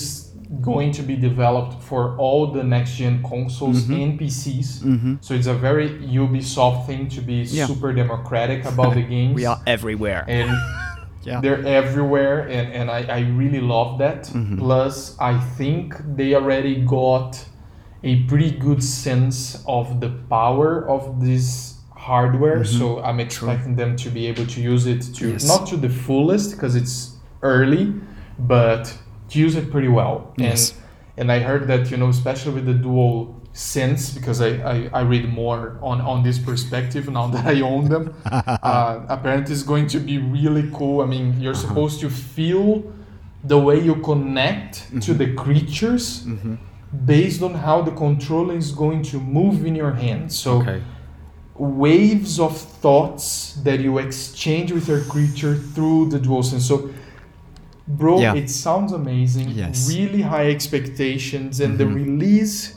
[0.62, 4.02] going to be developed for all the next gen consoles Mhm.
[4.04, 4.70] and PCs.
[4.84, 5.18] Mhm.
[5.26, 5.88] So it's a very
[6.24, 7.68] Ubisoft thing to be Yeah.
[7.70, 9.36] super democratic about the games.
[9.40, 10.24] we are everywhere.
[10.28, 10.50] and
[11.28, 11.40] yeah.
[11.44, 14.58] they're everywhere and, and I, I really love that Mhm.
[14.64, 14.96] plus
[15.32, 15.86] i think
[16.20, 17.32] they already got
[18.12, 19.38] a pretty good sense
[19.80, 21.48] of the power of this
[22.08, 22.78] hardware Mhm.
[22.80, 25.44] so i'm expecting them to be able to use it to Yes.
[25.52, 26.98] not to the fullest because it's
[27.54, 27.84] early
[28.54, 28.84] but
[29.30, 30.60] to use it pretty well Yes.
[30.72, 30.82] and
[31.20, 33.16] and i heard that you know especially with the dual
[33.58, 37.90] sense because I, I, I read more on, on this perspective now that I own
[37.90, 38.14] them.
[38.26, 41.02] uh, apparently, it's going to be really cool.
[41.02, 41.68] I mean, you're Uh-huh.
[41.68, 42.84] supposed to feel
[43.44, 44.74] the way you connect
[45.06, 45.18] to Mm-hmm.
[45.18, 46.26] the creatures
[47.06, 50.32] based on how the controller is going to move in your hand.
[50.32, 50.82] So, okay.
[51.56, 56.62] waves of thoughts that you exchange with your creature through the DualSense.
[56.62, 56.90] So,
[57.88, 58.36] bro, Yeah.
[58.36, 59.50] it sounds amazing.
[59.50, 59.90] Yes.
[59.90, 61.96] Really high expectations, and the Mhm.
[61.96, 62.77] release,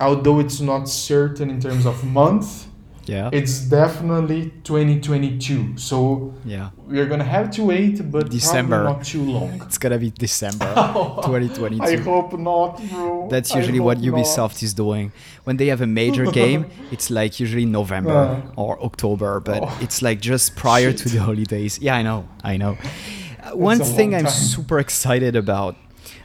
[0.00, 2.66] although it's not certain in terms of month,
[3.06, 3.30] Yeah.
[3.32, 5.76] it's definitely 2022.
[5.76, 6.70] So yeah.
[6.86, 8.84] we're gonna have to wait, but December.
[8.84, 9.60] not too long.
[9.66, 11.82] It's gonna be December 2022.
[11.82, 12.02] I 2022.
[12.04, 13.28] hope not, bro.
[13.30, 14.14] That's usually what hope not.
[14.24, 15.12] Ubisoft is doing.
[15.44, 18.62] When they have a major game, it's like usually November Uh.
[18.62, 19.78] or October, but Oh.
[19.80, 21.78] it's like just prior to the holidays.
[21.80, 22.76] Yeah, I know, I know.
[23.42, 25.74] Uh, One thing I'm super excited about,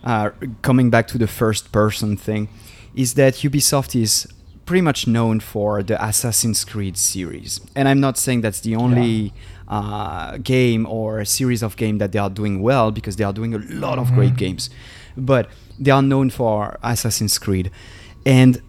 [0.04, 2.50] uh, coming back to the first person thing,
[2.96, 4.28] is that Ubisoft is
[4.66, 7.62] pretty much known for the Assassin's Creed series.
[7.76, 9.34] And I'm not saying that's the only
[9.68, 13.54] uh, game or series of game that they are doing well because they are doing
[13.54, 14.70] a lot of great games.
[15.16, 17.70] But they are known for Assassin's Creed.
[18.26, 18.62] And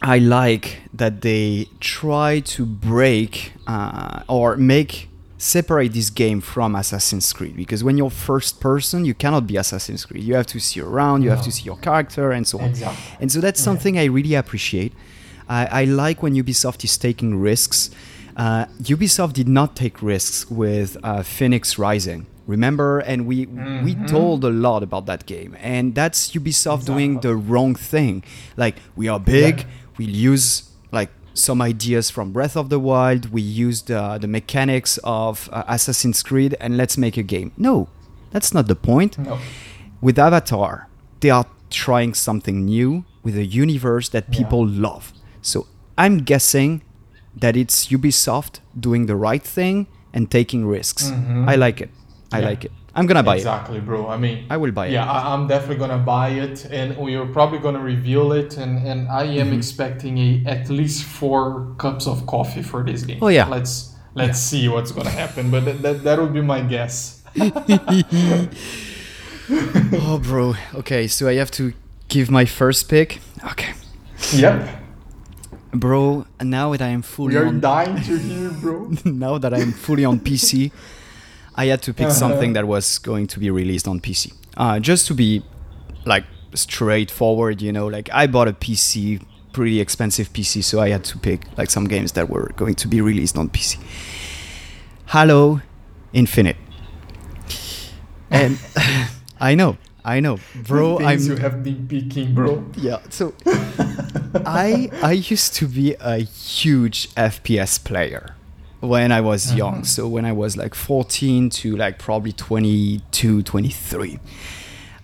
[0.00, 5.08] I like that they try to break uh, or make
[5.42, 10.04] separate this game from Assassin's Creed because when you're first person, you cannot be Assassin's
[10.04, 10.22] Creed.
[10.22, 12.70] You have to see around, you have to see your character, and so on.
[12.70, 13.16] Exactly.
[13.20, 13.64] And so that's Yeah.
[13.64, 14.92] something I really appreciate.
[15.48, 17.90] I, I like when Ubisoft is taking risks.
[18.36, 22.26] Uh, Ubisoft did not take risks with uh, Fenyx Rising.
[22.46, 23.46] Remember, and we
[23.86, 24.08] we Mhm.
[24.08, 28.22] told a lot about that game, and that's Ubisoft doing the wrong thing.
[28.56, 29.64] Like we are big, Yeah.
[29.98, 30.46] we use
[31.34, 36.22] some ideas from Breath of the Wild, we used uh, the mechanics of uh, Assassin's
[36.22, 37.52] Creed, and let's make a game.
[37.56, 37.88] No,
[38.30, 39.38] that's not the point No.
[40.00, 40.88] with Avatar,
[41.20, 44.38] they are trying something new with a universe that Yeah.
[44.38, 45.12] people love.
[45.40, 45.66] So
[45.96, 46.82] I'm guessing
[47.34, 51.10] that it's Ubisoft doing the right thing and taking risks.
[51.10, 51.48] Mhm.
[51.48, 51.90] I like it.
[52.30, 52.48] I Yeah.
[52.48, 52.72] like it.
[52.94, 53.38] I'm gonna buy it.
[53.38, 54.08] exactly, bro.
[54.08, 54.44] I mean.
[54.50, 54.92] I will buy it.
[54.92, 59.08] yeah, I, I'm definitely gonna buy it, and we're probably gonna reveal it, and, and
[59.08, 59.56] I am Mhm.
[59.56, 63.18] expecting a at least four cups of coffee for this game.
[63.22, 63.46] Oh, yeah.
[63.48, 67.22] Let's let's see what's gonna happen, but that that, that would be my guess.
[69.50, 70.54] oh, bro.
[70.74, 71.72] Okay, so I have to
[72.08, 73.20] give my first pick.
[73.52, 73.72] Okay,
[74.34, 74.68] Yep.
[75.74, 76.26] bro.
[76.40, 78.90] Now that I am fully We are on, dying to hear, bro.
[79.04, 80.70] now that I'm fully on PC,
[81.54, 82.14] I had to pick Uh-huh.
[82.14, 84.32] something that was going to be released on PC.
[84.56, 85.42] Uh, just to be
[86.04, 89.20] like straightforward, you know, like I bought a PC,
[89.52, 92.88] pretty expensive PC, so I had to pick like some games that were going to
[92.88, 93.78] be released on PC.
[95.06, 95.60] Halo
[96.12, 96.56] Infinite.
[98.30, 98.58] And
[99.40, 100.98] I know, I know, bro.
[100.98, 102.64] The I'm you have been picking, bro.
[102.76, 103.00] yeah.
[103.10, 103.34] So
[104.46, 108.34] I I used to be a huge FPS player
[108.82, 109.74] when I was young.
[109.74, 109.84] Uh-huh.
[109.84, 114.18] So when I was like 14 to like probably 22, 23.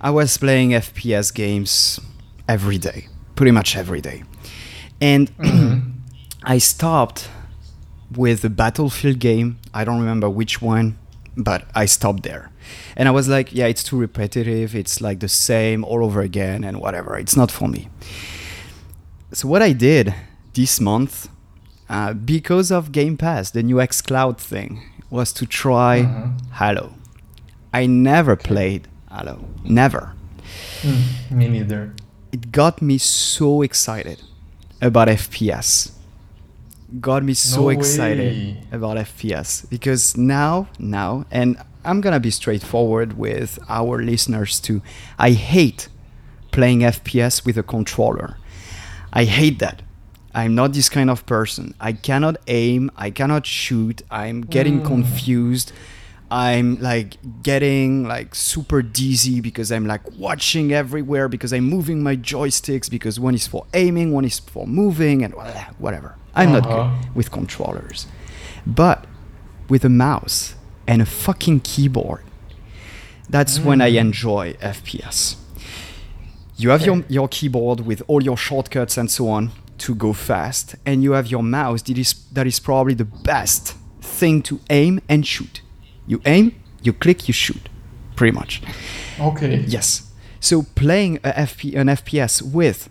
[0.00, 2.00] I was playing FPS games
[2.48, 4.24] every day, pretty much every day.
[5.00, 5.30] And
[6.42, 7.28] I stopped
[8.14, 9.58] with the Battlefield game.
[9.72, 10.98] I don't remember which one,
[11.36, 12.50] but I stopped there.
[12.96, 14.74] And I was like, yeah, it's too repetitive.
[14.74, 17.16] It's like the same all over again and whatever.
[17.16, 17.88] It's not for me.
[19.32, 20.14] So what I did
[20.54, 21.28] this month,
[21.88, 26.32] uh, because of Game Pass, the new xCloud thing, was to try Mhm.
[26.58, 26.92] Halo.
[27.72, 29.44] I never played Halo.
[29.64, 30.12] Never.
[30.82, 31.94] Mm, me neither.
[32.32, 34.22] It got me so excited
[34.80, 35.92] about FPS.
[37.00, 43.18] Got me so No excited about FPS because now, now, and I'm gonna be straightforward
[43.18, 44.80] with our listeners too.
[45.18, 45.88] I hate
[46.50, 48.36] playing FPS with a controller.
[49.12, 49.82] I hate that.
[50.38, 51.66] I'm not this kind of person.
[51.80, 52.82] I cannot aim.
[53.06, 53.96] I cannot shoot.
[54.22, 54.84] I'm getting Mm.
[54.92, 55.68] confused.
[56.30, 57.10] I'm like
[57.50, 63.14] getting like super dizzy because I'm like watching everywhere because I'm moving my joysticks because
[63.28, 65.32] one is for aiming, one is for moving, and
[65.84, 66.10] whatever.
[66.40, 66.74] I'm not Uh-huh.
[66.76, 68.06] good with controllers.
[68.82, 68.98] But
[69.72, 70.54] with a mouse
[70.86, 72.22] and a fucking keyboard,
[73.34, 74.00] that's when I Mm.
[74.06, 75.36] enjoy FPS.
[76.60, 80.74] You have your, your keyboard with all your shortcuts and so on to go fast,
[80.86, 85.00] and you have your mouse that is, that is probably the best thing to aim
[85.08, 85.60] and shoot.
[86.06, 87.68] You aim, you click, you shoot,
[88.16, 88.62] pretty much.
[89.20, 89.64] Okay.
[89.66, 90.10] Yes.
[90.40, 92.88] So playing a FP, an FPS with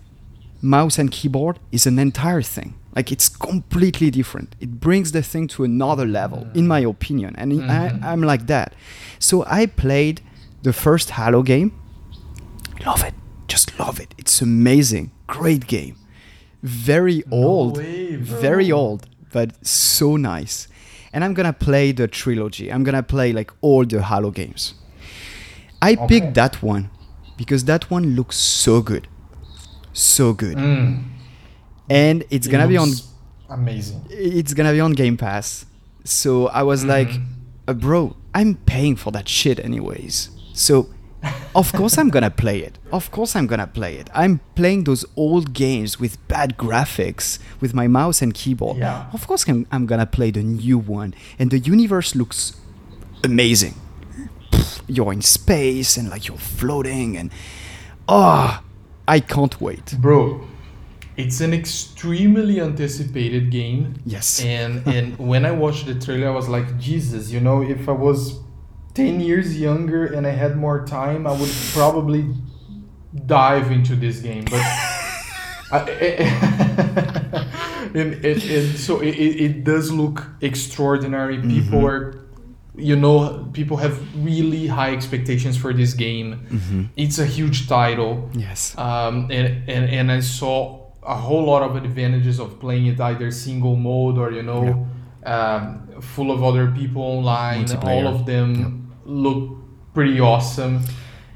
[0.62, 2.74] mouse and keyboard is an entire thing.
[2.96, 4.56] Like it's completely different.
[4.60, 7.36] It brings the thing to another level, in my opinion.
[7.38, 7.70] And Mhm.
[8.04, 8.74] I, I'm like that.
[9.20, 10.22] So I played
[10.64, 11.72] the first Halo game.
[12.86, 13.14] Love it.
[13.48, 14.14] Just love it.
[14.18, 15.12] It's amazing.
[15.28, 15.96] Great game.
[16.64, 17.78] Very No old.
[17.78, 20.68] way, very old, but so nice.
[21.14, 22.72] And I'm gonna play the trilogy.
[22.72, 24.74] I'm gonna play like all the Halo games.
[25.82, 26.08] I Okay.
[26.08, 26.90] picked that one
[27.38, 29.08] because that one looks so good.
[29.94, 30.58] So good.
[30.58, 31.04] Mm.
[31.90, 32.92] And it's It gonna be on
[33.50, 34.02] Amazing.
[34.10, 35.66] it's gonna be on Game Pass.
[36.04, 37.26] So I was like, Mhm.
[37.68, 40.30] uh, bro, I'm paying for that shit anyways.
[40.54, 40.88] So
[41.56, 42.78] of course I'm gonna play it.
[42.92, 44.10] Of course I'm gonna play it.
[44.14, 48.78] I'm playing those old games with bad graphics with my mouse and keyboard.
[48.78, 49.10] Yeah.
[49.14, 51.14] Of course I'm, I'm gonna play the new one.
[51.40, 52.60] And the universe looks
[53.24, 53.76] amazing.
[54.88, 57.32] You're in space and like you're floating and
[58.08, 58.62] oh
[59.08, 59.96] I can't wait.
[60.00, 60.46] Bro,
[61.16, 63.96] it's an extremely anticipated game.
[64.06, 64.44] Yes.
[64.44, 67.94] And and when I watched the trailer, I was like, Jesus, you know, if I
[67.94, 68.40] was
[68.98, 72.26] ten years younger and I had more time, I would probably
[73.28, 74.46] dive into this game.
[74.46, 74.62] But
[75.72, 75.80] I,
[77.94, 81.40] and, and, and so it, it, does look extraordinary.
[81.42, 82.26] People are,
[82.76, 86.48] you know, people have really high expectations for this game.
[86.50, 86.84] Mm-hmm.
[86.96, 88.76] It's a huge title Yes.
[88.78, 93.30] um, and, and and I saw a whole lot of advantages of playing it either
[93.32, 94.88] single mode or you know
[95.24, 97.72] um, full of other people online.
[97.84, 99.58] All of them look
[99.94, 100.82] pretty awesome.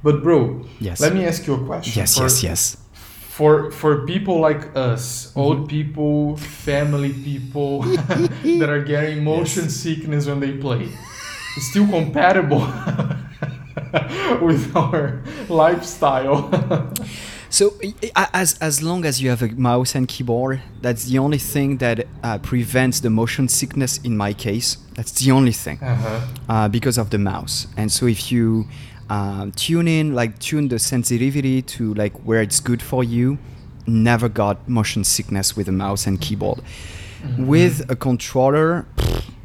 [0.03, 0.99] But bro, Yes.
[0.99, 1.99] let me ask you a question.
[2.01, 2.77] Yes, for, yes, yes.
[3.29, 5.39] For for people like us, Mm-hmm.
[5.39, 7.81] old people, family people
[8.59, 10.89] that are getting motion sickness when they play,
[11.57, 12.59] it's still compatible
[14.41, 16.49] with our lifestyle.
[17.51, 17.73] So
[18.15, 22.07] as as long as you have a mouse and keyboard, that's the only thing that
[22.23, 23.99] uh, prevents the motion sickness.
[24.05, 26.21] In my case, that's the only thing uh-huh.
[26.47, 27.67] uh, because of the mouse.
[27.75, 28.67] And so if you
[29.09, 33.37] um, tune in, like tune the sensitivity to like where it's good for you,
[33.85, 36.61] never got motion sickness with a mouse and keyboard.
[37.37, 38.85] With a controller,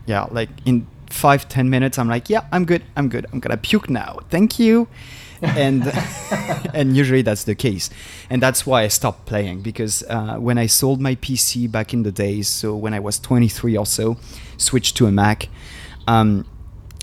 [0.07, 3.57] yeah, like in five ten minutes, I'm like, yeah, I'm good, I'm good, I'm gonna
[3.57, 4.21] puke now.
[4.31, 4.87] Thank you.
[5.57, 5.83] and
[6.75, 7.91] and usually that's the case.
[8.31, 12.03] And that's why i stopped playing because uh, when i sold my pc back in
[12.03, 14.17] the days so when i was 23 or so
[14.57, 15.49] switched to a mac
[16.09, 16.45] um,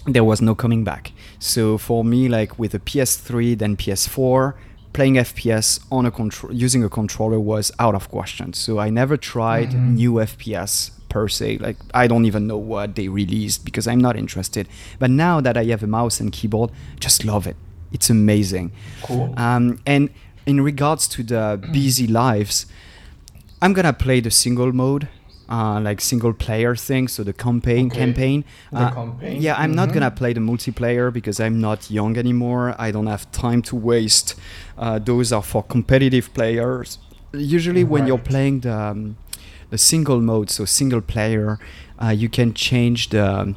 [0.06, 1.12] there was no coming back.
[1.39, 4.54] So for me like with a ps3 then ps4
[4.93, 8.54] playing fps on a control using a controller was out of question.
[8.54, 9.96] So i never tried Mhm.
[9.96, 11.58] new fps per se.
[11.60, 14.67] Like i don't even know what they released because i'm not interested.
[15.00, 17.56] But now that i have a mouse and keyboard just love it
[17.94, 18.71] it's amazing
[19.04, 19.33] Cool.
[19.37, 20.10] um, and
[20.46, 22.65] in regards to the busy lives,
[23.62, 25.08] I'm gonna play the single mode,
[25.50, 27.08] uh, like single player thing.
[27.08, 28.00] So the campaign Okay.
[28.00, 28.44] campaign.
[28.71, 29.41] The Uh, campaign.
[29.41, 29.94] Yeah, I'm not Mhm.
[29.94, 32.75] gonna play the multiplayer because I'm not young anymore.
[32.77, 34.35] I don't have time to waste.
[34.77, 36.98] Uh, those are for competitive players.
[37.33, 39.15] Usually, when you're playing the um,
[39.69, 41.58] the single mode, so single player,
[42.04, 43.56] uh, you can change the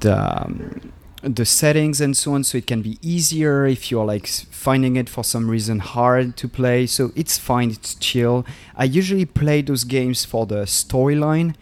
[0.00, 0.92] the um,
[1.22, 5.08] the settings and so on so it can be easier if you're like finding it
[5.08, 6.86] for some reason hard to play.
[6.86, 8.46] So it's fine it's chill.
[8.76, 11.54] I usually play those games for the storyline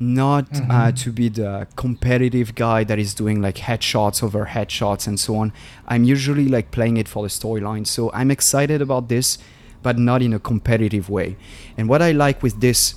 [0.00, 0.60] not uh,
[0.92, 0.96] Mhm.
[1.02, 5.52] to be the competitive guy that is doing like headshots over headshots and so on.
[5.88, 7.84] I'm usually like playing it for the storyline.
[7.86, 9.38] So i'm excited about this
[9.82, 11.36] but not in a competitive way.
[11.76, 12.94] And what i like with this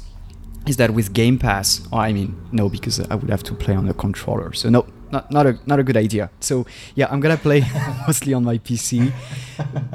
[0.67, 3.73] is that with Game Pass, oh, I mean, no, because I would have to play
[3.73, 4.53] on the controller.
[4.53, 6.29] So no, not not a not a good idea.
[6.39, 7.61] So yeah, I'm gonna play
[8.07, 9.11] mostly on my PC.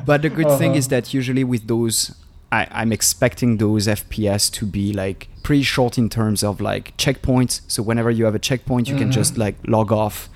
[0.04, 0.78] But the good thing Uh-huh.
[0.78, 2.14] is that usually with those,
[2.52, 7.60] I, I'm expecting those FPS to be like pretty short in terms of like checkpoints.
[7.68, 9.12] So whenever you have a checkpoint, you can Mhm.
[9.20, 10.28] just like log off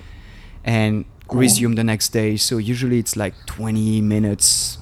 [0.63, 1.39] and Cool.
[1.41, 2.35] resume the next day.
[2.37, 4.77] So usually it's like 20 minutes,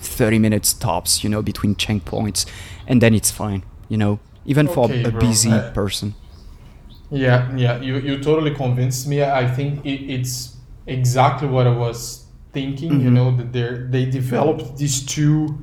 [0.00, 2.44] 30 minutes tops, you know, between checkpoints,
[2.86, 5.20] and then it's fine, you know, even for a bro.
[5.20, 6.14] busy Uh, person.
[7.14, 9.22] Yeah, yeah, you, you totally convinced me.
[9.22, 10.56] I think it, it's
[10.86, 13.00] exactly what I was thinking.
[13.00, 13.14] You Mhm.
[13.14, 13.68] know that they
[14.04, 15.58] they developed these two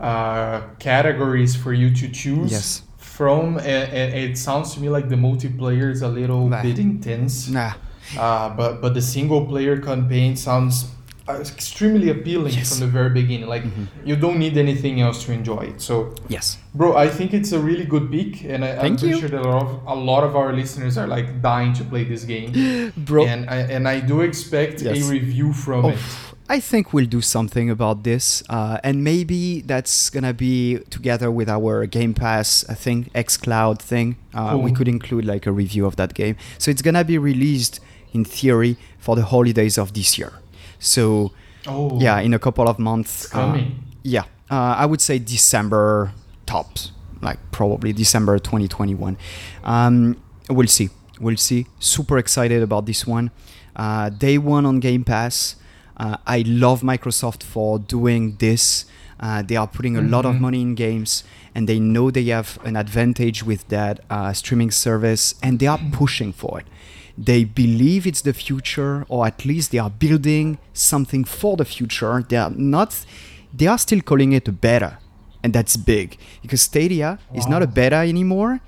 [0.00, 2.82] uh, categories for you to choose Yes.
[2.98, 6.62] from, and, and it sounds to me like the multiplayer is a little Nah.
[6.62, 7.48] bit intense.
[7.48, 7.72] Nah.
[8.18, 10.84] Uh, but but the single player campaign sounds
[11.28, 12.68] extremely appealing Yes.
[12.70, 13.48] from the very beginning.
[13.48, 13.86] Like Mhm.
[14.04, 15.80] you don't need anything else to enjoy it.
[15.80, 16.58] So Yes.
[16.74, 19.20] Bro, I think it's a really good pick, and I, I'm pretty you.
[19.20, 22.04] sure that a lot, of, a lot of our listeners are like dying to play
[22.04, 22.52] this game,
[22.96, 24.98] Bro, and I and I do expect Yes.
[25.08, 25.98] a review from Oh, it.
[26.48, 31.48] I think we'll do something about this, uh, and maybe that's gonna be together with
[31.48, 32.76] our Game Pass, thing,
[33.10, 34.14] think XCloud thing.
[34.32, 36.36] Uh, We could include like a review of that game.
[36.58, 37.80] So it's gonna be released
[38.12, 40.32] in theory for the holidays of this year.
[40.86, 41.32] So
[41.68, 43.24] Oh, yeah, in a couple of months.
[43.24, 43.82] it's uh, coming.
[44.04, 46.12] yeah, uh, I would say December
[46.46, 49.16] tops, like probably December 2021.
[49.64, 50.16] Um,
[50.48, 50.90] we'll see.
[51.18, 51.66] We'll see.
[51.80, 53.30] Super excited about this one.
[53.74, 55.56] Uh, day one on Game Pass.
[55.96, 58.84] Uh, I love Microsoft for doing this.
[59.18, 60.40] Uh, they are putting a lot of Mhm.
[60.40, 61.24] money in games,
[61.54, 65.80] and they know they have an advantage with that uh, streaming service, and they are
[65.90, 66.66] pushing for it.
[67.18, 72.22] They believe it's the future, or at least they are building something for the future.
[72.28, 73.04] They are not.
[73.54, 74.98] They are still calling it a beta,
[75.42, 78.60] and that's big because Stadia is not a beta anymore.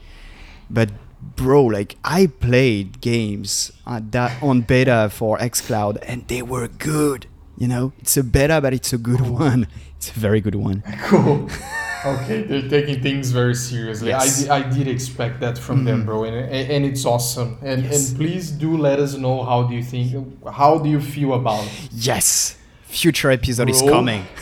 [0.70, 0.90] But
[1.36, 7.26] bro, like I played games uh, that on beta for XCloud, and they were good.
[7.58, 9.66] You know, it's a beta, but it's a good one.
[9.96, 10.82] It's a very good one.
[11.02, 11.50] Cool.
[12.06, 14.08] okay, they're taking things very seriously.
[14.08, 14.48] Yes.
[14.48, 16.06] I, di- I did expect that from them, Mhm.
[16.06, 16.36] bro, and,
[16.74, 17.58] and it's awesome.
[17.62, 18.10] And Yes.
[18.10, 20.14] and please do let us know how do you think,
[20.52, 21.88] how do you feel about it?
[21.92, 24.24] Yes, future episode is coming.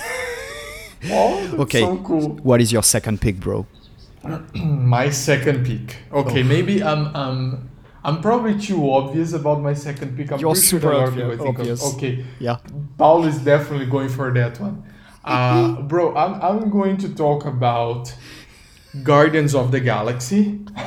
[1.11, 1.81] Oh, Okay.
[1.83, 2.29] so cool.
[2.43, 3.67] What is your second pick, bro?
[4.55, 5.97] My second pick.
[6.13, 6.45] Okay, Oh.
[6.45, 7.69] maybe I'm um
[8.05, 10.31] I'm probably too obvious about my second pick.
[10.33, 11.95] I'm You're sure super that a lot of people obvious- think obvious.
[11.95, 12.57] Okay, Yeah.
[12.99, 14.83] Paul is definitely going for that one.
[15.27, 18.15] Uh, bro, I'm I'm going to talk about
[19.03, 20.61] Guardians of the Galaxy.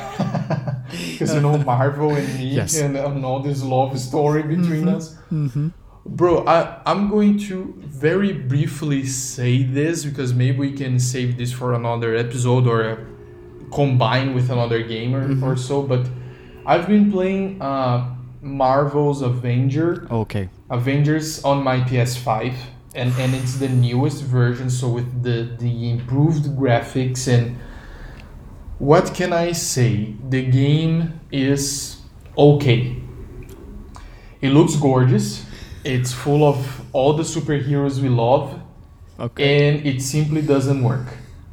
[0.90, 2.80] Because you know Marvel and me Yes.
[2.80, 4.96] and, and all this love story between Mhm.
[4.96, 5.16] us.
[5.30, 5.68] Mm-hmm.
[6.04, 11.52] Bro, I, I'm going to very briefly say this because maybe we can save this
[11.52, 13.06] for another episode or
[13.70, 15.42] combine with another gamer Mhm.
[15.46, 15.82] or so.
[15.82, 16.08] But
[16.66, 17.96] I've been playing uh,
[18.42, 20.48] Marvel's Avenger, Okay.
[20.70, 22.52] Avengers on my PS5,
[22.94, 27.58] and, and it's the newest version, so with the, the improved graphics and
[28.78, 30.14] what can I say?
[30.28, 32.00] The game is
[32.36, 32.96] okay.
[34.40, 35.44] It looks gorgeous.
[35.84, 38.58] It's full of all the superheroes we love,
[39.18, 39.68] Okay.
[39.68, 41.06] and it simply doesn't work.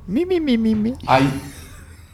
[0.07, 0.95] Me, me, me, me, me.
[1.05, 1.29] I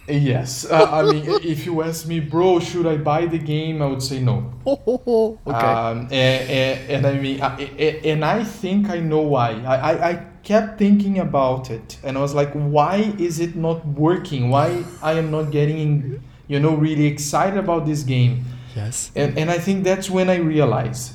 [0.08, 0.66] yes.
[0.70, 3.82] Uh, I mean, if you ask me, bro, should I buy the game?
[3.82, 4.54] I would say no.
[4.66, 5.52] Okay.
[5.52, 9.52] Um, and, and, and I mean, I, I- and I think I know why.
[9.66, 13.86] I, I, I kept thinking about it, and I was like, why is it not
[13.88, 14.50] working?
[14.50, 18.46] Why I am not getting, you know, really excited about this game?
[18.76, 19.12] yes.
[19.16, 21.14] And, and I think that's when I realized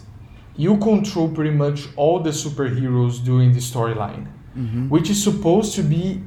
[0.56, 4.26] you control pretty much all the superheroes during the storyline,
[4.56, 4.88] Mm-hmm.
[4.88, 6.20] which is supposed to be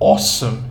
[0.00, 0.64] awesome.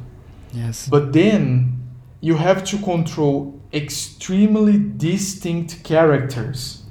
[0.56, 0.88] Yes.
[0.90, 1.80] But then
[2.22, 6.82] you have to control extremely distinct characters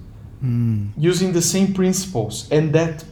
[0.42, 0.88] Mm.
[0.98, 3.02] using the same principles, and that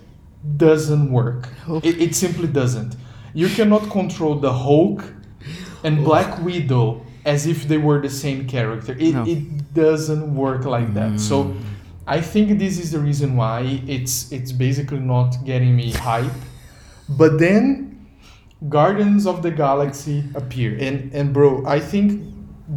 [0.58, 1.48] doesn't work.
[1.66, 1.80] Oh.
[1.82, 2.94] It, it simply doesn't.
[3.32, 5.02] You cannot control the Hulk
[5.82, 8.92] and Black Widow as if they were the same character.
[8.98, 9.24] It, No.
[9.24, 11.18] it doesn't work like that.
[11.20, 11.54] So Mm.
[12.06, 16.36] I think this is the reason why it's it's basically not getting me hype.
[17.08, 17.91] But then
[18.68, 20.76] Guardians of the Galaxy appear.
[20.80, 22.22] And and bro, I think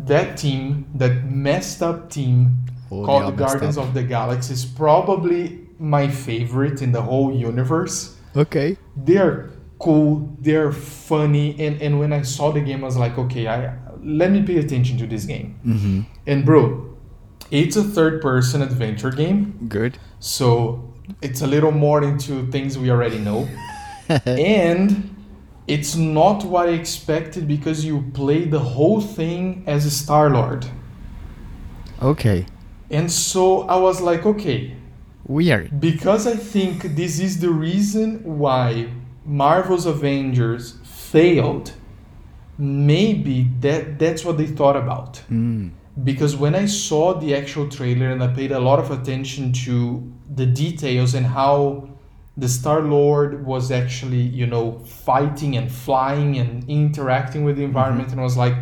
[0.06, 2.58] that team, that messed up team
[2.92, 3.86] Oh, called are messed Guardians up.
[3.88, 4.54] of the Galaxy.
[4.54, 8.16] is probably my favorite in the whole universe.
[8.36, 8.78] Okay.
[8.96, 13.48] They're cool, they're funny, and, and when I saw the game, I was like, okay,
[13.48, 15.60] I let me pay attention to this game.
[15.66, 16.02] Mm-hmm.
[16.28, 16.96] And bro,
[17.52, 19.98] it's a third-person adventure game, Good.
[20.20, 23.48] so it's a little more into things we already know.
[24.26, 25.15] and
[25.68, 30.66] it's not what I expected because you play the whole thing as a Star Lord.
[32.02, 32.46] Okay.
[32.92, 34.76] And so I was like, okay,
[35.28, 35.80] Weird.
[35.80, 38.90] because I think this is the reason why
[39.26, 41.74] Marvel's Avengers failed.
[42.58, 45.22] Maybe that that's what they thought about.
[45.30, 45.72] Mm.
[46.04, 50.12] Because when I saw the actual trailer and I paid a lot of attention to
[50.34, 51.90] the details and how
[52.38, 58.12] the Star Lord was actually, you know, fighting and flying and interacting with the environment,
[58.12, 58.56] and I was like,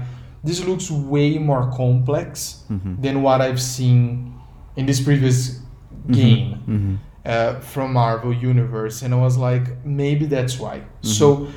[0.43, 3.01] this looks way more complex Mhm.
[3.01, 4.33] than what I've seen
[4.75, 5.59] in this previous
[6.11, 6.95] game Mm-hmm.
[7.25, 10.81] uh, from Marvel Universe, and I was like, maybe that's why.
[11.01, 11.47] So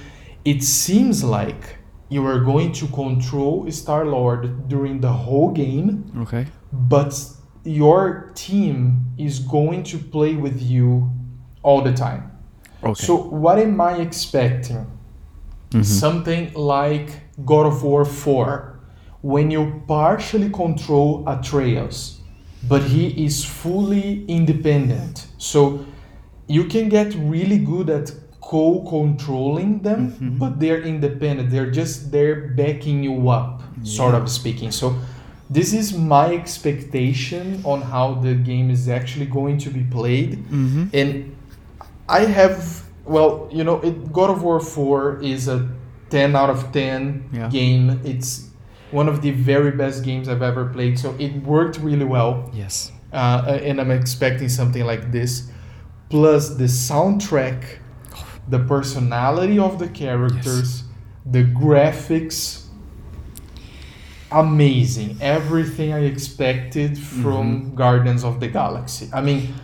[0.45, 6.47] it seems like you are going to control Star Lord during the whole game, Okay.
[6.73, 7.13] but
[7.65, 11.11] your team is going to play with you
[11.67, 12.23] all the time.
[12.83, 13.03] Okay.
[13.07, 13.13] So
[13.45, 14.83] what am I expecting?
[15.73, 15.85] Mhm.
[15.85, 16.45] Something
[16.77, 17.09] like
[17.53, 18.79] God of War 4,
[19.35, 21.97] when you partially control Atreus,
[22.73, 25.15] but he is fully independent.
[25.39, 25.61] So
[26.57, 28.07] you can get really good at
[28.53, 30.39] co-controlling them, Mhm.
[30.43, 31.47] but they're independent.
[31.55, 34.71] They're just there backing you up, sort of speaking.
[34.81, 34.87] So
[35.59, 35.87] this is
[36.17, 40.85] my expectation on how the game is actually going to be played Mm-hmm.
[41.01, 41.09] and
[42.09, 45.69] I have well, you know, it, God of War 4 is a
[46.11, 47.49] 10 out of 10 Yeah.
[47.49, 48.01] game.
[48.05, 48.49] It's
[48.91, 52.51] one of the very best games I've ever played, so it worked really well.
[52.53, 52.91] Yes.
[53.13, 55.51] Uh, and I'm expecting something like this.
[56.11, 57.63] Plus the soundtrack,
[58.49, 60.83] the personality of the characters,
[61.25, 62.65] the graphics.
[64.33, 65.19] Amazing.
[65.21, 69.09] Everything I expected from Guardians of the Galaxy.
[69.13, 69.55] I mean,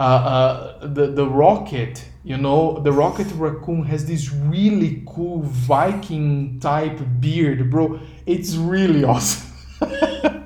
[0.00, 6.58] uh, uh, the, the rocket, you know, the rocket raccoon has this really cool Viking
[6.60, 8.00] type beard, bro.
[8.26, 9.46] It's really awesome.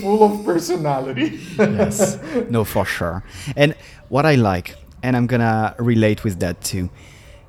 [0.00, 1.40] Full of personality.
[1.58, 2.18] yes.
[2.48, 3.24] No, for sure.
[3.56, 3.74] And
[4.08, 6.90] what I like, and I'm gonna relate with that too.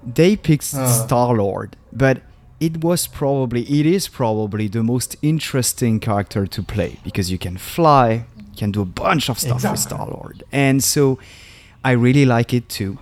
[0.03, 0.87] They picked Uh.
[0.87, 2.21] Star Lord, but
[2.59, 7.57] it was probably, it is probably the most interesting character to play because you can
[7.57, 11.19] fly, can do a bunch of stuff with Star Lord, and so
[11.83, 12.97] I really like it too.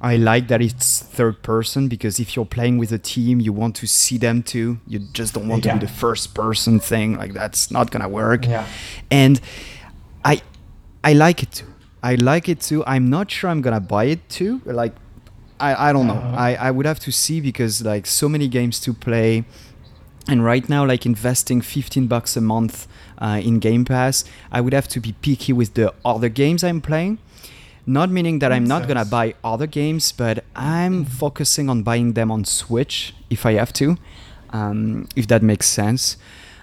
[0.00, 3.74] I like that it's third person because if you're playing with a team, you want
[3.76, 4.78] to see them too.
[4.86, 5.78] You just don't want to Yeah.
[5.78, 7.16] do the first person thing.
[7.16, 8.46] Like that's not gonna work.
[8.46, 8.66] Yeah.
[9.10, 9.40] And
[10.24, 10.42] I
[11.02, 11.66] I like it too.
[12.02, 12.84] I like it too.
[12.86, 14.60] I'm not sure I'm gonna buy it too.
[14.66, 14.92] Like
[15.58, 16.12] I, I don't know.
[16.14, 16.36] Uh-huh.
[16.36, 19.44] I, I would have to see because like so many games to play
[20.28, 22.86] and right now like investing 15 bucks a month
[23.18, 26.80] uh, in game pass i would have to be picky with the other games i'm
[26.80, 27.18] playing
[27.86, 32.14] not meaning that i'm Makes not gonna buy other games but i'm focusing on buying
[32.14, 33.96] them on switch if i have to
[34.50, 36.16] um, if that makes sense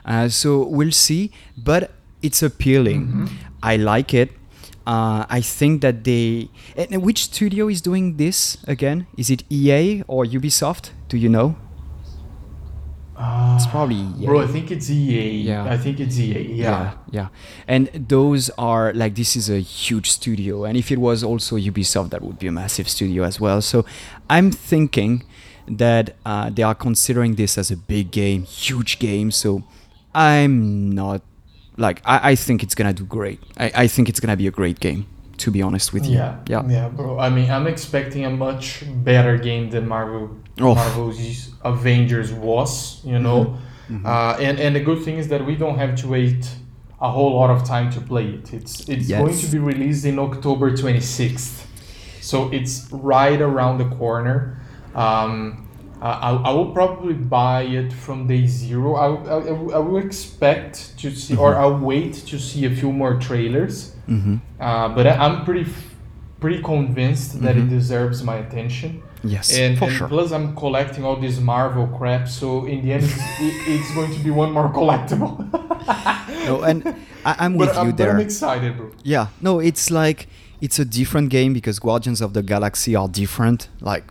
[0.06, 1.92] uh, so we'll see but
[2.22, 3.30] it's appealing Mhm.
[3.62, 4.32] i like it
[4.86, 6.50] uh, I think that they.
[6.76, 9.08] And which studio is doing this again?
[9.16, 10.90] Is it EA or Ubisoft?
[11.08, 11.56] Do you know?
[13.18, 14.26] It's probably EA.
[14.26, 15.30] Bro, I think it's EA.
[15.42, 15.66] Yeah.
[15.66, 16.42] I think it's EA.
[16.42, 16.56] Yeah.
[16.56, 17.28] yeah, yeah.
[17.68, 22.10] And those are like this is a huge studio, and if it was also Ubisoft,
[22.10, 23.62] that would be a massive studio as well.
[23.62, 23.86] So
[24.30, 25.24] I'm thinking
[25.68, 29.32] that uh, they are considering this as a big game, huge game.
[29.32, 29.64] So
[30.14, 31.22] I'm not
[31.78, 33.40] like I, I think it's gonna do great.
[33.58, 35.06] I, I think it's gonna be a great game.
[35.44, 36.36] To be honest with you, Yeah.
[36.48, 36.64] yeah.
[36.70, 37.20] Yeah, bro.
[37.20, 40.30] I mean, I'm expecting a much better game than Marvel
[40.62, 40.74] Oh.
[40.76, 43.58] Marvel's Avengers was, you know.
[43.90, 44.06] Mm-hmm.
[44.06, 46.48] Uh, and and the good thing is that we don't have to wait
[47.02, 48.54] a whole lot of time to play it.
[48.54, 49.20] It's it's Yes.
[49.22, 51.66] going to be released in October 26th.
[52.22, 54.62] So it's right around the corner.
[54.96, 55.63] Um,
[56.04, 58.96] I, I will probably buy it from day zero.
[58.96, 59.38] I, I,
[59.78, 63.96] I will- expect to see, or I'll wait to see a few more trailers.
[64.10, 64.36] Mm-hmm.
[64.60, 65.66] Uh, but I, I'm pretty
[66.42, 67.70] pretty convinced that it Mhm.
[67.70, 69.02] deserves my attention.
[69.24, 70.08] Yes, And, for and sure.
[70.10, 74.12] plus, I'm collecting all this Marvel crap, so in the end, it's, it, it's going
[74.14, 75.34] to be one more collectible.
[76.46, 76.86] No, and
[77.26, 78.20] I, I'm with but, I'm, you but I'm there.
[78.20, 78.92] excited, bro.
[79.04, 80.28] Yeah, no, it's like
[80.60, 84.04] it's a different game because Guardians of the Galaxy are different, like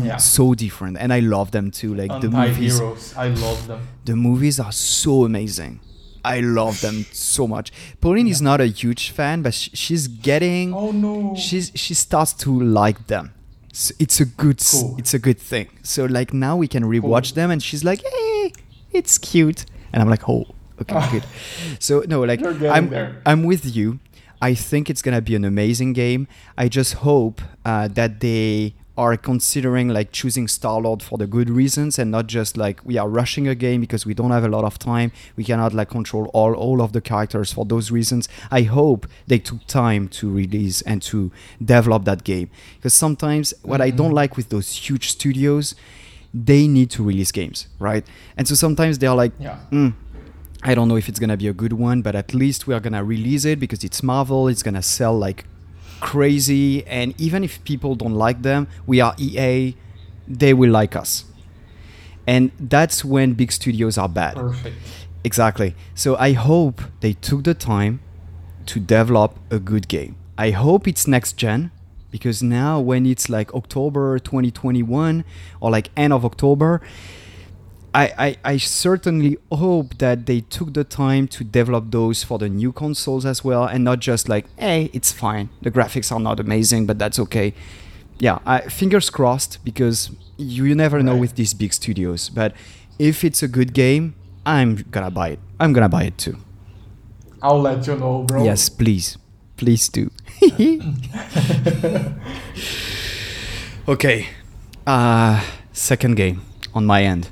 [0.00, 0.16] Yeah.
[0.16, 1.94] so different, and I love them too.
[1.94, 3.80] Like the movies, Anti-heroes, I love them.
[4.04, 5.80] the movies are so amazing.
[6.24, 7.70] I love them so much.
[8.00, 10.72] Pauline is not a huge fan, but sh- she's getting.
[10.72, 11.34] Oh no.
[11.36, 13.32] She's she starts to like them.
[13.72, 14.96] So it's a good Cool.
[14.98, 15.68] it's a good thing.
[15.82, 17.34] So like now we can rewatch Cool.
[17.42, 18.52] them, and she's like, "Hey,
[18.92, 20.46] it's cute," and I'm like, "Oh,
[20.80, 21.24] okay, good."
[21.78, 23.20] So no, like I'm there.
[23.26, 23.98] I'm with you.
[24.40, 26.26] I think it's gonna be an amazing game.
[26.56, 31.50] I just hope uh, that they are considering like choosing Star Lord for the good
[31.50, 34.48] reasons and not just like we are rushing a game because we don't have a
[34.48, 35.10] lot of time.
[35.36, 38.28] We cannot like control all all of the characters for those reasons.
[38.52, 41.32] I hope they took time to release and to
[41.64, 45.74] develop that game because sometimes what I don't like with those huge studios,
[46.32, 48.06] they need to release games, right?
[48.36, 49.58] And so sometimes they're like, Yeah.
[49.72, 49.94] "Mm,
[50.62, 52.80] I don't know if it's gonna be a good one, but at least we are
[52.80, 54.46] gonna release it because it's Marvel.
[54.48, 55.44] It's gonna sell like
[56.04, 59.74] crazy, and even if people don't like them, we are EA.
[60.28, 61.24] They will like us,
[62.26, 64.36] and that's when big studios are bad.
[64.36, 64.76] Perfect.
[65.24, 65.74] Exactly.
[65.94, 68.00] So I hope they took the time
[68.66, 70.16] to develop a good game.
[70.36, 71.70] I hope it's next gen
[72.10, 75.24] because now when it's like October 2021
[75.60, 76.80] or like end of October,
[77.94, 82.48] I, I, I certainly hope that they took the time to develop those for the
[82.48, 85.48] new consoles as well and not just like, hey, it's fine.
[85.62, 87.54] The graphics are not amazing, but that's okay.
[88.18, 92.30] Yeah, I, fingers crossed because you, you never know with these big studios.
[92.30, 92.54] But
[92.98, 95.38] if it's a good game, I'm gonna buy it.
[95.60, 96.36] I'm gonna buy it too.
[97.42, 98.42] I'll let you know, bro.
[98.42, 99.18] Yes, please.
[99.56, 100.10] Please do.
[103.88, 104.28] okay.
[104.84, 106.42] Uh, second game
[106.74, 107.30] on my end.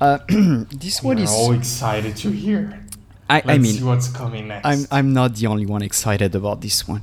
[0.00, 0.18] Uh,
[0.70, 1.30] this one We're is.
[1.30, 2.84] all excited to hear.
[3.28, 4.66] I, Let's I see mean, what's coming next.
[4.66, 7.02] I'm I'm not the only one excited about this one.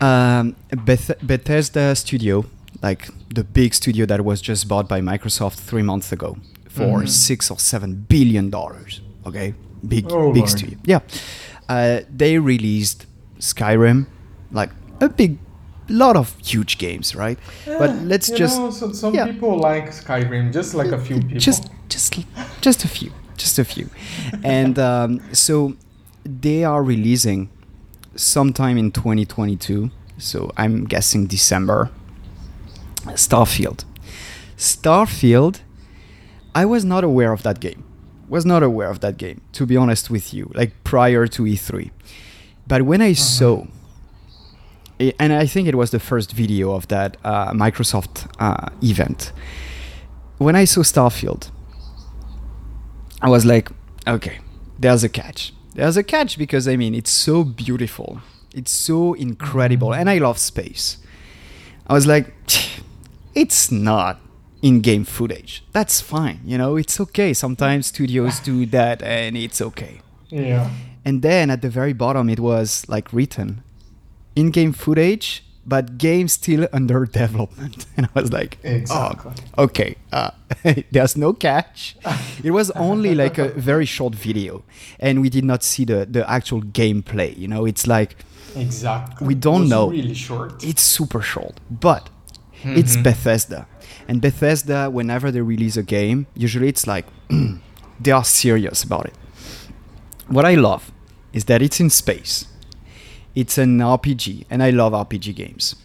[0.00, 2.44] Um, Beth- Bethesda Studio,
[2.82, 6.36] like the big studio that was just bought by Microsoft three months ago
[6.68, 7.08] for Mhm.
[7.08, 9.00] six or seven billion dollars.
[9.26, 9.54] Okay,
[9.86, 10.50] big Oh, big Lord.
[10.50, 10.78] studio.
[10.84, 11.00] Yeah,
[11.68, 13.06] uh, they released
[13.40, 14.06] Skyrim,
[14.52, 14.70] like
[15.00, 15.38] a big,
[15.88, 17.38] lot of huge games, right?
[17.66, 19.26] but Eh, let's just know, so, some yeah.
[19.26, 21.38] people like Skyrim, just like a few people.
[21.38, 22.14] just just
[22.60, 23.88] just a few just a few
[24.42, 25.74] and um, so
[26.24, 27.48] they are releasing
[28.16, 31.90] sometime in 2022 so i'm guessing december
[33.14, 33.84] starfield
[34.56, 35.60] starfield
[36.54, 37.84] i was not aware of that game
[38.28, 41.90] was not aware of that game to be honest with you like prior to e3
[42.66, 43.66] but when i saw i-
[44.98, 49.32] and i think it was the first video of that uh, microsoft uh, event
[50.38, 51.50] when I saw Starfield,
[53.22, 53.70] I was like,
[54.06, 54.38] okay,
[54.78, 55.52] there's a catch.
[55.74, 58.20] There's a catch because I mean, it's so beautiful.
[58.54, 59.94] It's so incredible.
[59.94, 60.98] And I love space.
[61.86, 62.34] I was like,
[63.34, 64.20] it's not
[64.62, 65.64] in game footage.
[65.72, 66.40] That's fine.
[66.44, 67.32] You know, it's okay.
[67.32, 70.00] Sometimes studios do that and it's okay.
[70.28, 70.70] yeah.
[71.04, 73.62] And then at the very bottom, it was like written
[74.36, 77.86] in game footage, but game still under development.
[77.96, 79.32] And I was like, Exactly.
[79.58, 80.30] oh, okay, uh,
[80.92, 81.96] there's no catch.
[82.44, 84.62] It was only like a very short video,
[85.00, 87.36] and we did not see the, the actual gameplay.
[87.36, 88.16] You know, it's like
[88.54, 89.26] Exactly.
[89.26, 89.90] We don't was know.
[89.90, 90.62] Really short.
[90.64, 92.08] it's super short, but
[92.64, 93.02] it's Mhm.
[93.02, 93.66] Bethesda.
[94.08, 97.06] And Bethesda, whenever they release a game, usually it's like
[98.00, 99.14] they are serious about it.
[100.28, 100.90] What I love
[101.32, 102.46] is that it's in space.
[103.36, 105.76] It's an RPG, and I love RPG games.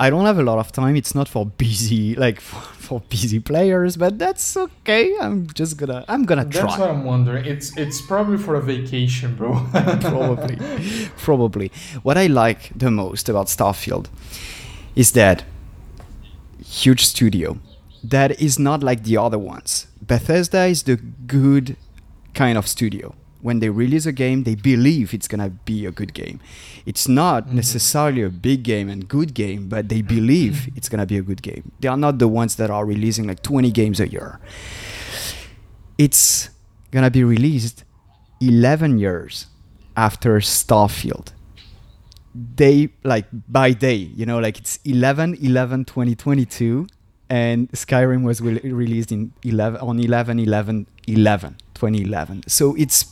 [0.00, 0.94] I don't have a lot of time.
[0.96, 5.16] It's not for busy, like for, for busy players, but that's okay.
[5.20, 6.66] I'm just gonna, I'm gonna That's try.
[6.66, 7.44] That's what I'm wondering.
[7.46, 9.66] It's it's probably for a vacation, bro.
[10.00, 10.58] probably
[11.16, 11.70] probably
[12.02, 14.06] what i like the most about starfield
[14.94, 15.44] is that
[16.64, 17.58] huge studio
[18.02, 21.76] that is not like the other ones bethesda is the good
[22.34, 25.90] kind of studio when they release a game they believe it's going to be a
[25.92, 26.38] good game
[26.86, 27.52] it's not Mhm.
[27.52, 31.22] necessarily a big game and good game but they believe it's going to be a
[31.22, 34.38] good game they are not the ones that are releasing like 20 games a year
[35.96, 36.50] it's
[36.90, 37.84] going to be released
[38.40, 39.46] 11 years
[39.96, 41.32] after Starfield.
[42.34, 46.86] They like by day, you know, like it's 11 11 2022
[47.28, 52.42] and Skyrim was re- released in 11 on 11 11 11 2011.
[52.46, 53.02] So it's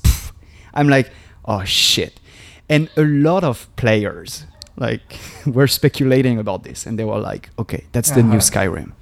[0.76, 1.10] I'm like,
[1.44, 2.20] oh shit.
[2.68, 4.44] And a lot of players
[4.76, 8.50] like were speculating about this and they were like, okay, that's the new Uh-huh.
[8.50, 8.92] Skyrim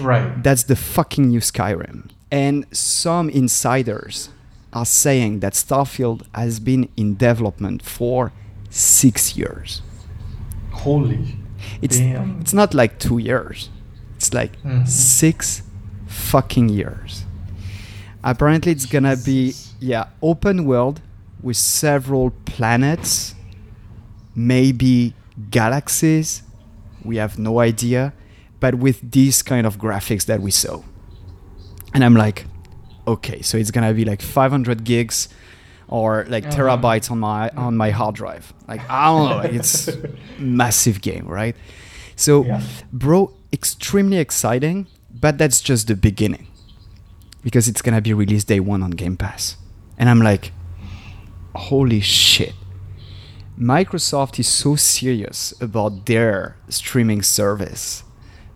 [0.00, 0.42] right.
[0.42, 2.10] that's the fucking new Skyrim.
[2.30, 4.30] And some insiders
[4.72, 8.32] are saying that Starfield has been in development for
[8.70, 9.82] six years.
[10.72, 11.36] Holy.
[11.82, 12.40] It's Damn.
[12.40, 13.70] it's not like two years.
[14.16, 14.86] It's like Mhm.
[14.86, 15.62] six
[16.06, 17.24] fucking years.
[18.26, 21.00] Apparently, it's gonna be yeah open world
[21.42, 23.34] with several planets,
[24.34, 25.14] maybe
[25.50, 26.42] galaxies.
[27.04, 28.12] We have no idea,
[28.58, 30.82] but with these kind of graphics that we saw,
[31.94, 32.46] and I'm like,
[33.06, 35.28] okay, so it's gonna be like 500 gigs
[35.88, 36.56] or like Uh-huh.
[36.56, 38.52] terabytes on my on my hard drive.
[38.66, 39.98] Like I don't know, it's
[40.38, 41.54] massive game, right?
[42.16, 42.60] So, Yeah.
[42.92, 44.86] bro, extremely exciting,
[45.20, 46.48] but that's just the beginning
[47.46, 49.56] because it's gonna be released day one on Game Pass,
[49.98, 50.50] and I'm like,
[51.54, 52.54] holy shit.
[53.58, 58.02] Microsoft is so serious about their streaming service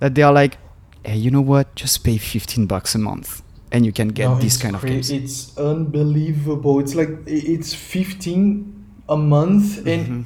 [0.00, 0.58] that they are like,
[1.04, 1.74] hey, you know what?
[1.76, 4.82] Just pay 15 bucks a month and you can get No, these it's kind of
[4.84, 5.10] games.
[5.10, 6.80] It's unbelievable.
[6.80, 10.22] It's like it's 15 a month and Mm-hmm.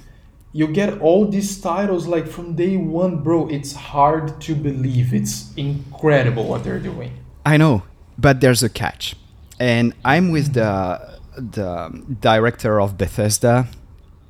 [0.52, 3.46] you get all these titles like from day one, bro.
[3.48, 5.14] It's hard to believe.
[5.14, 7.12] It's incredible what they're doing.
[7.46, 7.82] I know,
[8.18, 9.16] but there's a catch.
[9.58, 13.68] And I'm with the the director of Bethesda.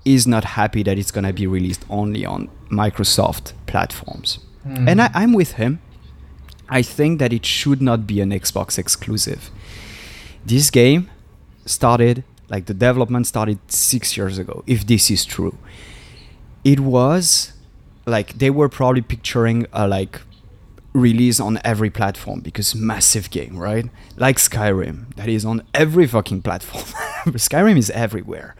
[0.04, 4.38] Is not happy that it's gonna be released only on Microsoft platforms.
[4.62, 4.86] Hmm.
[4.86, 5.80] And I, I'm with him.
[6.68, 9.50] I think that it should not be an Xbox exclusive.
[10.44, 11.10] This game
[11.64, 15.56] started like the development started six years ago, if this is true.
[16.62, 17.52] It was
[18.06, 20.20] like they were probably picturing a like
[20.94, 23.86] release on every platform because massive game, right?
[24.16, 26.84] Like Skyrim, that is on every fucking platform.
[27.34, 28.54] Skyrim is everywhere.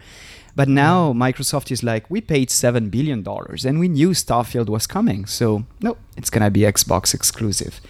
[0.56, 4.86] But now Microsoft is like, we paid seven billion dollars and we knew Starfield was
[4.86, 7.80] coming, so no, it's gonna be Xbox exclusive.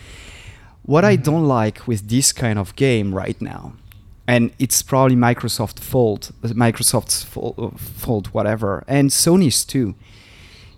[0.82, 1.24] What I mm-hmm.
[1.24, 3.74] don't like with this kind of game right now,
[4.26, 9.94] and it's probably Microsoft fault, Microsoft's fault, fault, whatever, and Sony's too.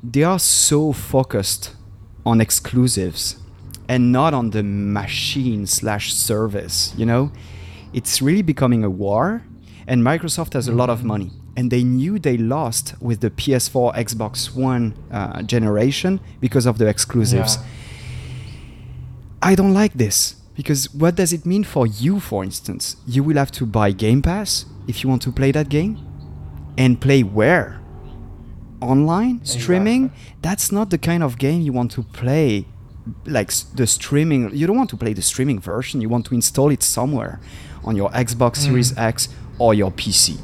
[0.02, 1.74] They are so focused
[2.24, 3.36] on exclusives
[3.89, 6.93] and not on the machine slash service.
[6.97, 7.32] You know,
[7.93, 9.43] it's really becoming a war,
[9.87, 13.95] and Microsoft has a lot of money, and they knew they lost with the PS4,
[13.95, 17.57] Xbox One uh, generation because of the exclusives.
[17.57, 17.62] Yeah.
[19.43, 22.97] I don't like this because what does it mean for you, for instance?
[23.07, 25.99] You will have to buy Game Pass if you want to play that game,
[26.76, 27.80] and play where?
[28.80, 30.12] Online streaming?
[30.43, 32.66] That's not the kind of game you want to play.
[33.24, 36.00] Like the streaming, you don't want to play the streaming version.
[36.00, 37.38] You want to install it somewhere
[37.84, 39.28] on your Xbox Series X
[39.59, 40.38] or your PC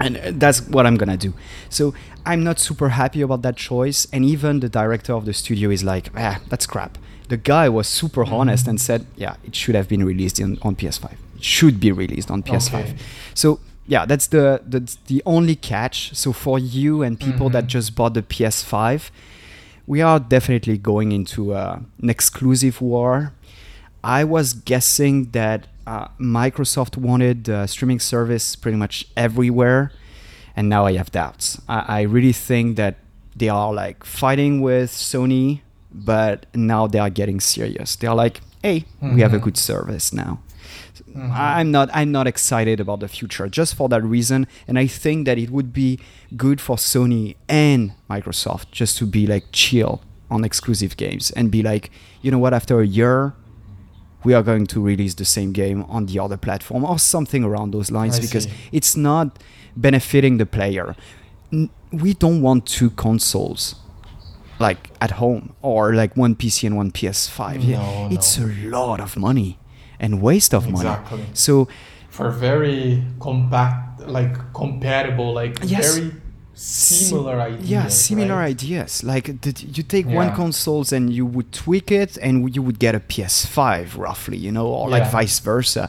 [0.00, 1.34] and uh, that's what I'm gonna do.
[1.68, 1.94] So
[2.24, 5.84] I'm not super happy about that choice, and even the director of the studio is
[5.84, 6.98] like, ah, that's crap.
[7.28, 10.74] The guy was super honest and said, yeah, it should have been released in, on
[10.74, 11.12] PS5.
[11.36, 12.74] It should be released on PS5.
[12.80, 12.94] Okay.
[13.34, 16.14] So yeah, that's the that's the only catch.
[16.16, 17.68] So for you and people that Mhm.
[17.68, 19.10] just bought the PS5,
[19.90, 23.32] we are definitely going into uh, an exclusive war.
[24.04, 25.60] I was guessing that
[25.92, 29.90] uh, Microsoft wanted the streaming service pretty much everywhere,
[30.56, 31.60] and now I have doubts.
[31.68, 32.94] I, I really think that
[33.40, 35.60] they are like fighting with Sony,
[35.92, 37.96] but now they are getting serious.
[37.96, 38.84] They are like, "Hey,
[39.14, 39.46] we have a Mhm.
[39.46, 40.32] good service now."
[41.14, 41.30] Mhm.
[41.32, 44.46] I'm not I'm not excited about the future just for that reason.
[44.68, 45.98] And I think that it would be
[46.36, 51.62] good for Sony and Microsoft just to be like chill on exclusive games and be
[51.62, 51.90] like
[52.22, 53.34] you know what after a year
[54.22, 57.72] we are going to release the same game on the other platform or something around
[57.72, 58.50] those lines I because see.
[58.70, 59.38] it's not
[59.76, 60.94] benefiting the player.
[61.90, 63.74] We don't want two consoles
[64.60, 69.00] like at home or like one PC and one PS5 Yeah, No, it's a lot
[69.00, 69.58] of money
[70.00, 71.24] and waste of money Exactly.
[71.34, 71.68] so
[72.08, 75.96] For very compact, like compatible, like Yes.
[75.98, 76.10] very
[76.54, 77.70] similar ideas.
[77.70, 78.50] yeah similar right?
[78.50, 80.34] ideas like the, you take one Yeah.
[80.34, 84.66] consoles and you would tweak it and you would get a ps5 roughly you know
[84.66, 85.88] or like vice versa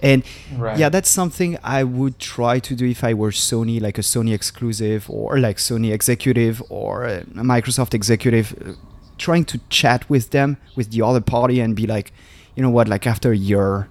[0.00, 0.22] and
[0.56, 0.78] Right.
[0.78, 4.32] yeah that's something i would try to do if i were sony like a sony
[4.32, 8.72] exclusive or like sony executive or a microsoft executive uh,
[9.18, 12.12] trying to chat with them with the other party and be like
[12.56, 13.88] you know what like after a year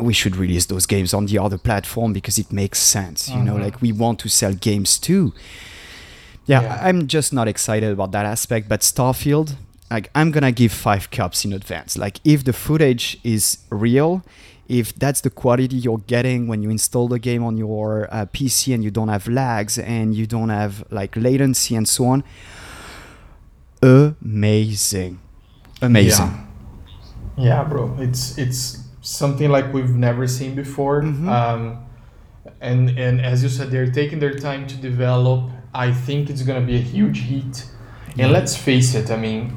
[0.00, 3.54] we should release those games on the other platform because it makes sense you know
[3.56, 3.62] Mhm.
[3.64, 5.32] like we want to sell games too
[6.46, 6.88] yeah, Yeah.
[6.88, 9.56] i'm just not excited about that aspect but starfield
[9.90, 14.22] like i'm gonna give five cups in advance like if the footage is real
[14.68, 18.72] if that's the quality you're getting when you install the game on your uh, pc
[18.74, 22.22] and you don't have lags and you don't have like latency and so on
[23.82, 25.18] amazing
[25.82, 26.44] amazing Yeah.
[27.36, 27.96] Yeah, bro.
[27.98, 31.02] It's it's something like we've never seen before.
[31.02, 31.28] Mhm.
[31.28, 31.78] Um,
[32.60, 35.50] and and as you said, they're taking their time to develop.
[35.74, 37.66] I think it's gonna be a huge hit.
[38.18, 39.10] And let's face it.
[39.10, 39.56] I mean,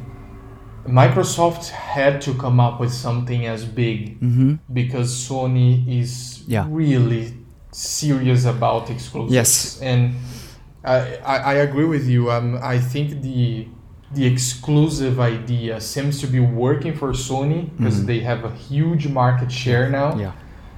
[0.87, 4.53] Microsoft had to come up with something as big Mm-hmm.
[4.73, 6.65] because Sony is Yeah.
[6.69, 7.33] really
[7.71, 9.33] serious about exclusives.
[9.33, 9.79] Yes.
[9.81, 10.13] and
[10.83, 12.31] I, I, I agree with you.
[12.31, 13.67] Um, I think the
[14.15, 18.05] the exclusive idea seems to be working for Sony because Mhm.
[18.07, 20.09] they have a huge market share now.
[20.17, 20.31] Yeah.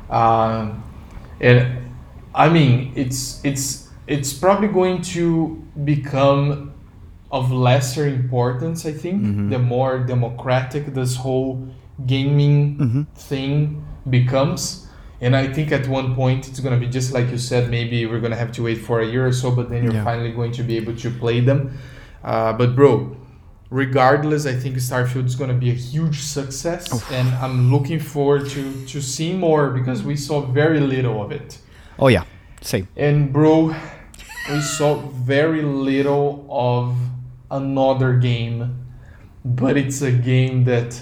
[0.09, 0.83] Um,
[1.39, 1.57] and
[2.33, 6.71] I mean, it's it's it's probably going to become
[7.31, 8.85] of lesser importance.
[8.85, 9.49] I think Mhm.
[9.53, 11.51] the more democratic this whole
[12.05, 13.01] gaming Mm-hmm.
[13.29, 14.88] thing becomes.
[15.19, 17.69] And I think at one point it's gonna be just like you said.
[17.69, 20.03] Maybe we're gonna have to wait for a year or so, but then you're Yeah.
[20.11, 21.59] finally going to be able to play them.
[22.23, 22.91] Uh, but bro,
[23.70, 28.86] regardless, I think Starfield is gonna be a huge success, and I'm looking forward to
[28.88, 31.59] to see more because we saw very little of it.
[31.99, 32.24] Oh yeah.
[32.61, 32.88] Same.
[32.95, 33.76] And bro,
[34.49, 36.97] we saw very little of
[37.51, 38.86] another game,
[39.45, 41.01] but it's a game that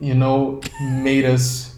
[0.00, 1.76] you know made us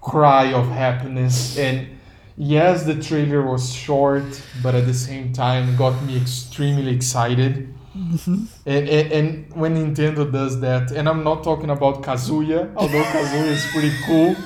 [0.00, 1.58] cry of happiness.
[1.58, 1.88] And
[2.36, 7.72] yes, the trailer was short, but at the same time got me extremely excited.
[7.96, 8.44] Mm-hmm.
[8.66, 13.46] And, and, and when Nintendo does that, and I'm not talking about Kazuya, although Kazuya
[13.46, 14.36] is pretty cool,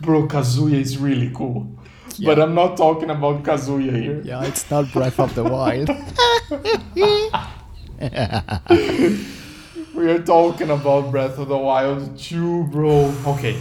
[0.00, 1.70] bro, Kazuya is really cool.
[2.24, 4.22] But I'm not talking about Kazuya here.
[4.24, 5.90] Yeah, it's not Breath of the Wild.
[9.94, 13.14] We are talking about Breath of the Wild 2, bro.
[13.26, 13.56] Okay,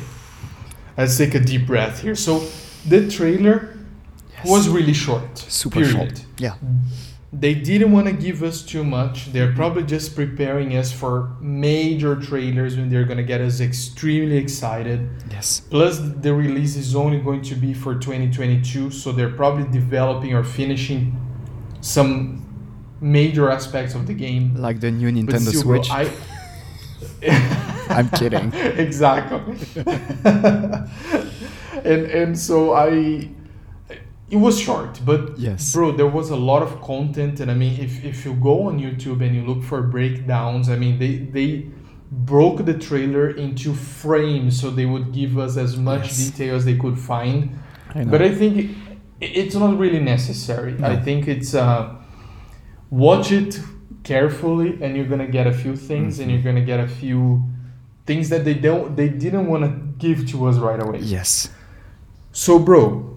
[0.97, 2.15] let's take a deep breath here.
[2.15, 2.39] So,
[2.87, 3.77] the trailer
[4.43, 5.37] was really short.
[5.37, 5.91] Super period.
[5.91, 6.25] short.
[6.39, 6.53] Yeah.
[6.53, 7.12] Mm-hmm.
[7.33, 9.33] They didn't want to give us too much.
[9.33, 14.37] They're probably just preparing us for major trailers when they're going to get us extremely
[14.37, 15.09] excited.
[15.31, 15.59] Yes.
[15.59, 20.43] Plus, the release is only going to be for 2022, so they're probably developing or
[20.43, 21.19] finishing
[21.81, 22.43] some
[23.01, 24.55] major aspects of the game.
[24.55, 25.89] Like the new Nintendo still, Switch.
[25.89, 26.09] I
[27.89, 28.53] I'm kidding.
[28.53, 29.55] exactly.
[31.83, 33.29] and and so I
[34.29, 35.73] it was short, but Yes.
[35.73, 38.79] bro, there was a lot of content and I mean if, if you go on
[38.79, 41.67] YouTube and you look for breakdowns, I mean they they
[42.11, 46.17] broke the trailer into frames so they would give us as much Yes.
[46.29, 47.37] detail as they could find.
[47.95, 48.03] I.
[48.05, 48.69] But I think it,
[49.41, 50.73] it's not really necessary.
[50.83, 51.95] I think it's uh,
[52.89, 53.59] watch it
[54.03, 56.33] carefully, and you're gonna get a few things, and Mhm.
[56.33, 57.43] you're gonna get a few
[58.05, 60.99] things that they don't, they didn't want to give to us right away.
[60.99, 61.49] yes.
[62.33, 63.12] So, bro,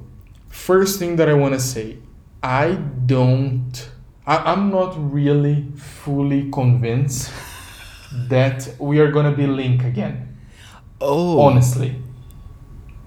[0.65, 1.99] first thing that I want to say,
[2.43, 2.73] I
[3.07, 3.91] don't,
[4.27, 7.31] I, I'm not really fully convinced
[8.29, 10.39] that we are gonna be Link again.
[11.01, 11.41] Oh.
[11.41, 11.95] Honestly,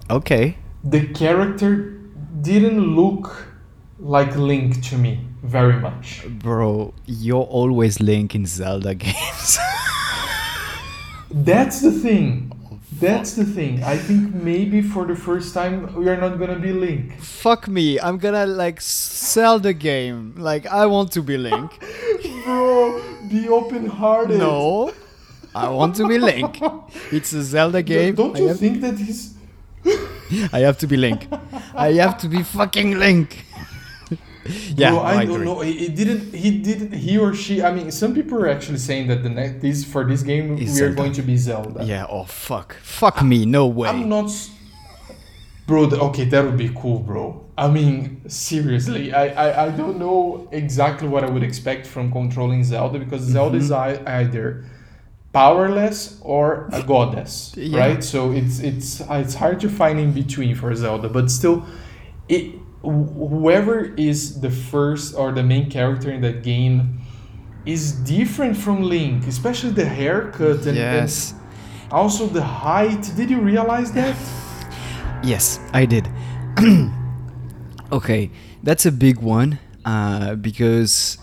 [0.08, 0.56] Okay.
[0.84, 1.98] the character
[2.40, 3.46] didn't look
[3.98, 6.24] like Link to me very much.
[6.28, 9.58] Bro, you're always Link in Zelda games.
[11.30, 12.49] That's the thing.
[13.00, 13.82] That's the thing.
[13.82, 17.18] I think maybe for the first time we are not gonna be Link.
[17.20, 17.98] Fuck me.
[17.98, 20.34] I'm gonna like sell the game.
[20.36, 21.70] Like I want to be Link.
[22.44, 24.38] Bro, be open hearted.
[24.38, 24.92] no.
[25.52, 26.60] I want to be Link.
[27.10, 28.14] It's a Zelda game.
[28.14, 29.34] Don't I you think that he's
[30.52, 31.26] I have to be Link.
[31.74, 33.44] I have to be fucking Link.
[34.46, 35.60] Yeah, Bro, no, I, I don't know.
[35.60, 36.34] He didn't.
[36.34, 36.92] He didn't.
[36.92, 37.62] He or she.
[37.62, 40.74] I mean, some people are actually saying that the next this for this game Is
[40.80, 41.84] we are going to be Zelda.
[41.84, 42.74] Yeah, oh fuck.
[42.82, 43.88] Fuck me, no way.
[43.88, 44.30] I'm not.
[45.66, 47.44] Bro, okay, that would be cool, bro.
[47.56, 52.64] I mean, seriously, I, I, I don't know exactly what I would expect from controlling
[52.64, 54.06] Zelda because Zelda is Mm-hmm.
[54.08, 54.64] ei- either
[55.32, 57.78] powerless or a goddess, Yeah.
[57.78, 58.02] right?
[58.02, 61.64] So it's it's it's hard to find in between for Zelda, but still,
[62.28, 67.00] it whoever is the first or the main character in that game
[67.66, 71.32] is different from Link, especially the haircut and, yes.
[71.32, 73.10] and also the height.
[73.16, 74.16] Did you realize that?
[75.22, 76.08] Yes, I did.
[77.92, 78.30] okay,
[78.62, 81.18] that's a big one uh, because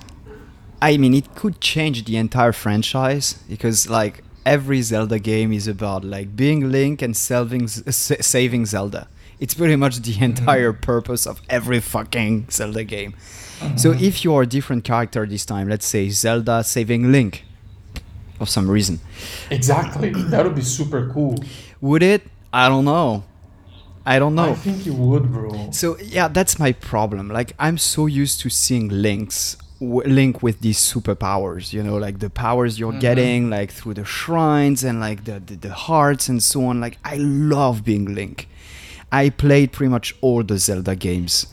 [0.81, 6.03] I mean it could change the entire franchise because like every Zelda game is about
[6.03, 9.07] like being Link and saving saving Zelda.
[9.39, 13.13] It's pretty much the entire purpose of every fucking Zelda game.
[13.75, 17.43] So if you are a different character this time, let's say Zelda saving Link
[18.37, 18.99] for some reason,
[19.49, 20.11] Exactly.
[20.11, 21.43] That would be super cool.
[21.81, 22.21] would it?
[22.53, 23.23] I don't know.
[24.05, 24.51] I don't know.
[24.51, 25.69] I think you would, bro.
[25.71, 27.29] So yeah, that's my problem.
[27.29, 32.19] Like I'm so used to seeing links w- link with these superpowers, you know, like
[32.19, 33.01] the powers you're Mhm.
[33.01, 36.79] getting like through the shrines and like the, the the hearts and so on.
[36.79, 38.47] Like I love being Link.
[39.11, 41.47] I played pretty much all the Zelda games.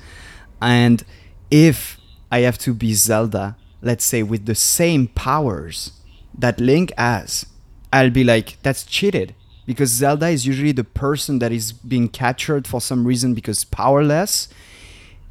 [0.60, 1.04] And
[1.50, 2.00] if
[2.30, 5.92] I have to be Zelda, let's say with the same powers
[6.36, 7.46] that Link has,
[7.92, 9.34] I'll be like, that's cheated.
[9.66, 14.48] Because Zelda is usually the person that is being captured for some reason because powerless.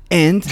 [0.09, 0.45] And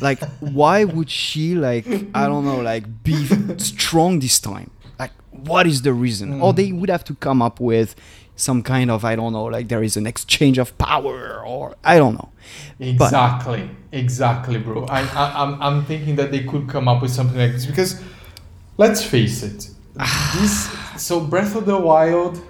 [0.00, 3.26] like, why would she like I don't know, like be
[3.58, 4.70] strong this time?
[4.98, 6.40] Like, what is the reason?
[6.40, 6.56] Or hmm.
[6.56, 7.96] they would have to come up with
[8.36, 11.98] some kind of I don't know, like there is an exchange of power, or I
[11.98, 12.30] don't know.
[12.78, 14.84] But- Exactly, exactly, bro.
[14.86, 18.02] I, I, I'm, I'm thinking that they could come up with something like this because,
[18.76, 19.70] let's face it,
[20.34, 20.68] this.
[20.98, 22.40] So Breath of the Wild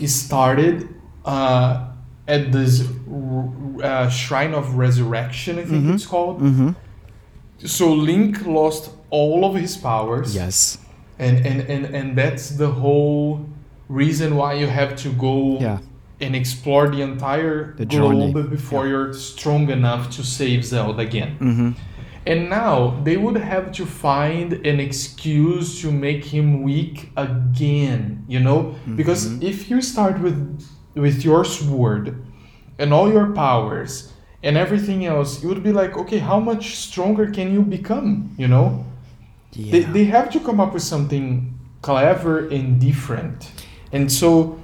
[0.00, 0.88] is started
[1.24, 1.88] uh,
[2.28, 3.50] at this r-
[3.82, 6.40] uh, Shrine of Resurrection, I think it's called.
[6.40, 6.70] Mm-hmm.
[7.66, 10.34] So Link lost all of his powers.
[10.34, 10.78] Yes.
[11.18, 13.46] and and and and that's the whole
[13.92, 15.78] reason why you have to go Yeah.
[16.20, 18.48] and explore the entire The globe journey.
[18.56, 21.32] before you're strong enough to save Zelda again.
[21.40, 21.70] Mm-hmm.
[22.24, 22.76] And now
[23.06, 28.60] they would have to find an excuse to make him weak again, you know?
[29.00, 29.42] Because Mm-hmm.
[29.52, 30.38] if you start with
[30.94, 32.04] with your sword
[32.78, 33.92] and all your powers
[34.44, 38.10] and everything else, it would be like, okay, how much stronger can you become,
[38.42, 38.66] you know?
[39.54, 39.72] Yeah.
[39.72, 41.26] they, they have to come up with something
[41.82, 43.38] clever and different
[43.92, 44.58] and so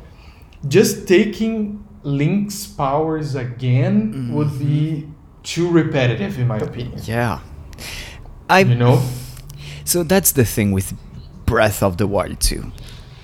[0.66, 5.06] just taking link's powers again would be
[5.42, 7.40] too repetitive in my opinion yeah.
[8.48, 9.02] I you know
[9.84, 10.92] So that's the thing with
[11.46, 12.72] Breath of the Wild 2.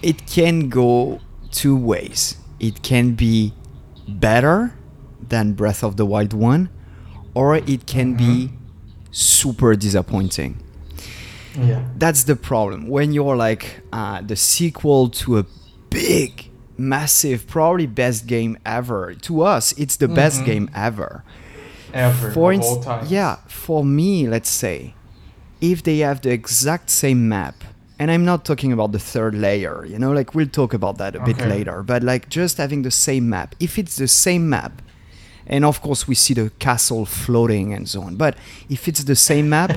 [0.00, 2.38] It can go two ways.
[2.58, 3.52] It can be
[4.08, 4.72] better
[5.28, 6.70] than Breath of the Wild 1,
[7.34, 8.50] or it can be
[9.10, 10.56] super disappointing.
[11.54, 12.88] yeah That's the problem.
[12.88, 15.44] When you're like uh, the sequel to a
[15.94, 19.14] big, massive, probably best game ever.
[19.26, 20.46] To us, it's the best Mhm.
[20.50, 21.22] game ever
[21.92, 24.94] ever for of all time yeah, for me, let's say,
[25.60, 27.54] if they have the exact same map,
[28.00, 31.14] and I'm not talking about the third layer, you know, like we'll talk about that
[31.14, 34.82] a bit later, but like just having the same map, if it's the same map,
[35.46, 38.36] and of course we see the castle floating and so on, but
[38.68, 39.70] if it's the same map,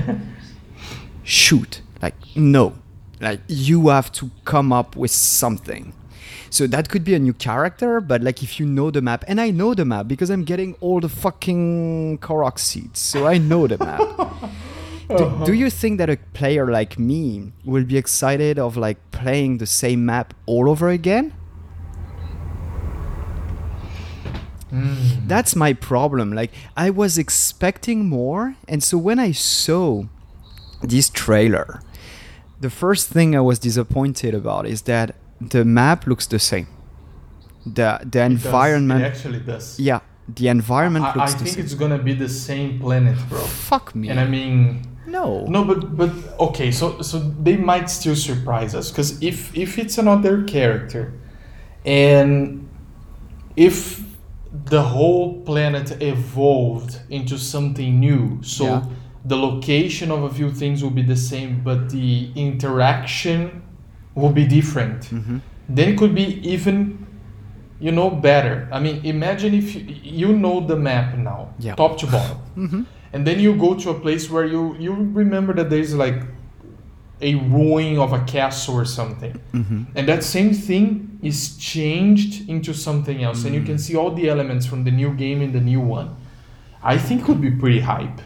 [1.22, 2.74] shoot, like no,
[3.20, 5.92] like you have to come up with something.
[6.50, 9.40] So that could be a new character, but like if you know the map, and
[9.40, 13.66] I know the map because I'm getting all the fucking Korok seeds, so I know
[13.66, 14.00] the map.
[15.16, 19.58] do, do you think that a player like me will be excited of like playing
[19.58, 21.34] the same map all over again?
[24.72, 25.26] Mm.
[25.26, 26.32] That's my problem.
[26.32, 30.04] Like I was expecting more, and so when I saw
[30.82, 31.80] this trailer,
[32.60, 36.66] the first thing I was disappointed about is that the map looks the same.
[37.66, 38.30] The the It does.
[38.32, 40.00] environment, it actually does yeah,
[40.36, 41.64] the environment I, I looks the think same.
[41.64, 44.08] it's gonna be the same planet bro Fuck me.
[44.10, 45.46] and i mean no.
[45.48, 49.96] No, but but okay, so so they might still surprise us because if if it's
[49.98, 51.12] another character,
[51.86, 52.68] and
[53.56, 54.02] if
[54.66, 58.82] the whole planet evolved into something new, so Yeah.
[59.24, 63.62] the location of a few things will be the same, but the interaction
[64.20, 65.00] will be different.
[65.10, 65.40] Mhm.
[65.76, 66.76] Then it could be even,
[67.86, 68.56] you know, better.
[68.72, 69.82] I mean, imagine if you,
[70.20, 71.74] you know the map now, Yeah.
[71.82, 72.84] top to bottom Mhm.
[73.12, 74.92] and then you go to a place where you you
[75.22, 76.18] remember that there's like
[77.30, 79.80] a ruin of a castle or something Mhm.
[79.96, 80.86] and that same thing
[81.30, 81.38] is
[81.72, 85.38] changed into something else and you can see all the elements from the new game
[85.46, 86.08] in the new one
[86.94, 88.18] i think it would be pretty hype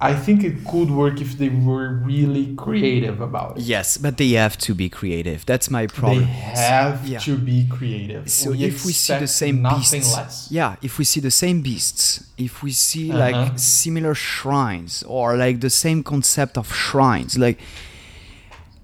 [0.00, 4.30] i think it could work if they were really creative about it Yes, but they
[4.32, 5.46] have to be creative.
[5.46, 6.18] That's my problem.
[6.26, 6.32] they
[6.66, 7.20] have Yeah.
[7.20, 11.20] to be creative So if we see the same beasts, less yeah, if we see
[11.20, 13.18] the same beasts, if we see Uh-huh.
[13.26, 17.58] like similar shrines or like the same concept of shrines, like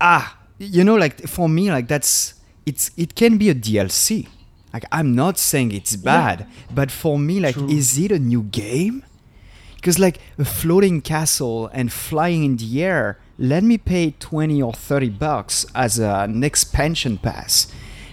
[0.01, 2.35] ah, you know, like for me, like that's
[2.67, 4.27] it's it can be a DLC.
[4.73, 7.69] Like I'm not saying it's bad, but for me, like, True.
[7.69, 9.03] is it a new game?
[9.81, 14.75] Because like a floating castle and flying in the air, let me pay twenty or
[14.75, 17.67] thirty bucks as an expansion pass.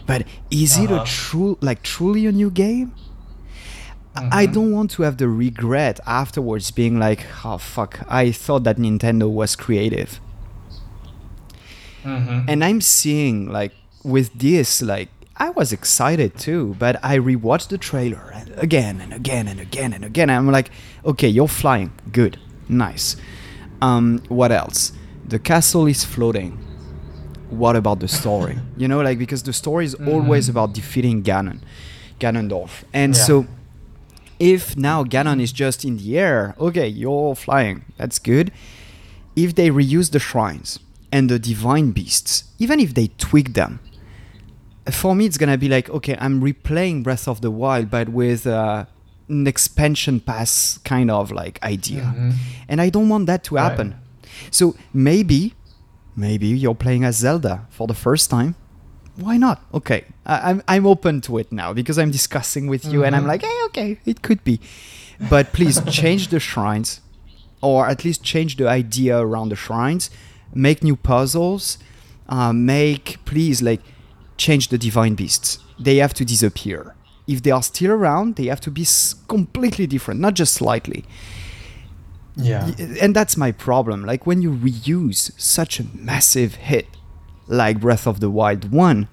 [0.05, 1.05] But is it a Uh-huh.
[1.05, 2.93] true like truly a new game?
[4.15, 8.63] I- I don't want to have the regret afterwards being like, oh fuck, I thought
[8.63, 10.19] that Nintendo was creative.
[12.05, 12.45] Mhm.
[12.47, 15.09] And I'm seeing like with this, like
[15.39, 19.93] I was excited too, but I rewatched the trailer and again and again and again
[19.93, 20.29] and again.
[20.29, 20.71] I'm like,
[21.05, 23.15] okay, you're flying, good, nice.
[23.81, 24.93] Um, what else?
[25.27, 26.57] The castle is floating.
[27.49, 28.57] What about the story?
[28.77, 31.61] you know, like because the story is always about defeating Ganon,
[32.19, 33.21] Ganondorf, and Yeah.
[33.23, 33.45] so
[34.39, 38.51] if now Ganon is just in the air, okay, you're flying, that's good.
[39.35, 40.79] If they reuse the shrines
[41.11, 43.79] and the divine beasts, even if they tweak them,
[44.91, 48.45] for me it's gonna be like okay i'm replaying breath of the wild but with
[48.47, 48.85] uh,
[49.29, 52.13] an expansion pass kind of like idea.
[52.15, 52.33] Mhm.
[52.69, 53.63] and i don't want that to Right.
[53.69, 53.95] happen.
[54.51, 55.53] So maybe
[56.15, 58.55] maybe you're playing as zelda for the first time.
[59.15, 59.57] Why not?
[59.73, 63.23] Okay I, I'm, I'm open to it now because i'm discussing with you and i'm
[63.23, 63.27] Mhm.
[63.33, 64.59] like hey okay it could be.
[65.29, 67.01] But please change the shrines
[67.61, 70.11] or at least change the idea around the shrines.
[70.53, 71.79] Make new puzzles.
[72.29, 73.81] Uh, make please like
[74.37, 76.95] change the divine beasts they have to disappear
[77.27, 78.85] if they are still around they have to be
[79.27, 81.03] completely different not just slightly
[82.39, 82.69] Yeah.
[83.01, 86.85] And that's my problem like when you reuse such a massive hit
[87.47, 89.07] like breath of the wild 1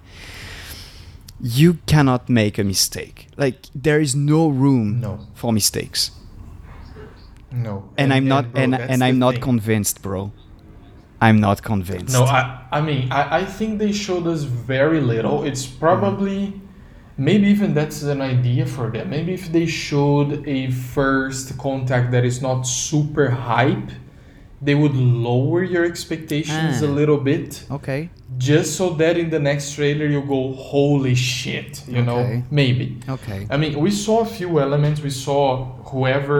[1.41, 5.19] you cannot make a mistake like there is no room No.
[5.33, 6.11] for mistakes
[7.51, 7.89] No.
[7.97, 9.43] and, i'm not bro, and, and i'm not thing.
[9.43, 10.31] convinced bro
[11.25, 12.41] i'm not convinced No, I,
[12.77, 14.41] I mean, I, I think they showed us
[14.75, 15.37] very little.
[15.49, 16.39] It's probably,
[17.29, 19.05] maybe even that's an idea for them.
[19.15, 20.59] Maybe if they showed a
[20.95, 23.89] first contact that is not super hype,
[24.67, 24.95] they would
[25.29, 26.99] lower your expectations a Ah.
[26.99, 27.49] little bit,
[27.79, 28.01] okay
[28.53, 32.05] just so that in the next trailer you go, holy shit, you Okay.
[32.09, 32.21] know?
[32.61, 32.87] Maybe.
[33.17, 34.97] okay I mean, we saw a few elements.
[35.09, 35.43] We saw
[35.91, 36.37] whoever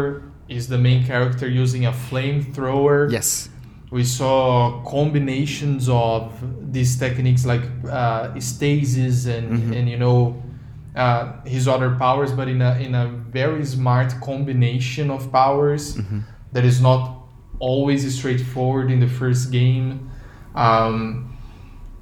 [0.57, 2.97] is the main character using a flamethrower.
[3.17, 3.49] yes
[3.91, 6.31] We saw combinations of
[6.71, 9.75] these techniques like uh, stasis and, Mhm.
[9.77, 10.41] and you know
[10.95, 16.23] uh, his other powers, but in a in a very smart combination of powers Mhm.
[16.53, 17.01] that is not
[17.59, 20.09] always straightforward in the first game.
[20.55, 21.35] Um,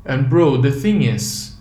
[0.06, 1.56] and bro, the thing is,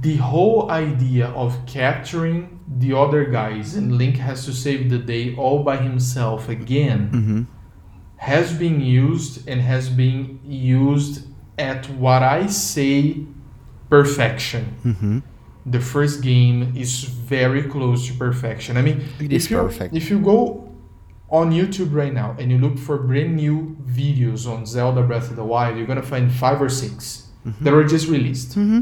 [0.00, 5.34] the whole idea of capturing the other guys and Link has to save the day
[5.36, 7.42] all by himself again mm-hmm.
[8.30, 11.26] Has been used and has been used
[11.58, 13.16] at what I say
[13.90, 14.64] perfection.
[14.84, 15.18] Mm-hmm.
[15.66, 18.76] The first game is very close to perfection.
[18.76, 19.94] I mean, It if you, perfect.
[19.94, 20.68] If you go
[21.30, 25.36] on YouTube right now and you look for brand new videos on Zelda Breath of
[25.36, 27.26] the Wild, you're gonna find five or 6
[27.60, 28.80] that were just released Mm-hmm.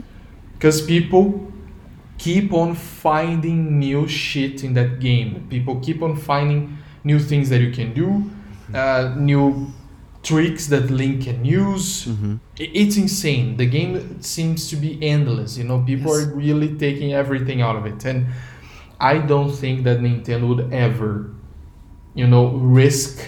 [0.54, 1.50] because people
[2.18, 5.46] keep on finding new shit in that game.
[5.48, 8.08] People keep on finding new things that you can do,
[8.74, 9.72] uh, new
[10.22, 12.06] tricks that Link can use.
[12.06, 12.36] Mm-hmm.
[12.58, 13.56] It's insane.
[13.56, 15.56] The game seems to be endless.
[15.56, 16.26] You know, people Yes.
[16.28, 18.26] are really taking everything out of it, and
[19.00, 21.30] I don't think that Nintendo would ever,
[22.14, 23.24] you know, risk,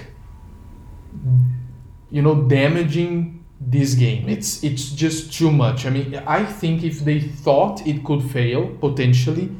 [2.11, 4.29] you know, damaging this game.
[4.29, 5.87] It's it's just too much.
[5.87, 9.51] I mean, I think if they thought it could fail potentially,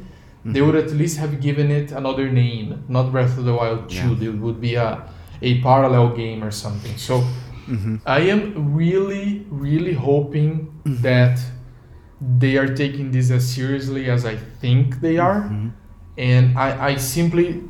[0.45, 4.13] they would at least have given it another name, not Breath of the Wild Two.
[4.21, 5.09] It would be a
[5.43, 6.97] a parallel game or something.
[6.97, 7.25] So.
[7.69, 7.97] Mm-hmm.
[8.05, 11.39] I am really, really hoping that
[12.21, 15.43] they are taking this as seriously as I think they are.
[15.43, 15.69] Mm-hmm.
[16.19, 17.63] And I, I simply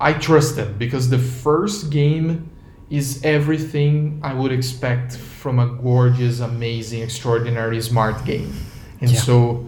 [0.00, 2.50] I trust them because the first game
[2.90, 8.52] is everything I would expect from a gorgeous, amazing, extraordinary smart game.
[9.00, 9.20] And Yeah.
[9.20, 9.64] so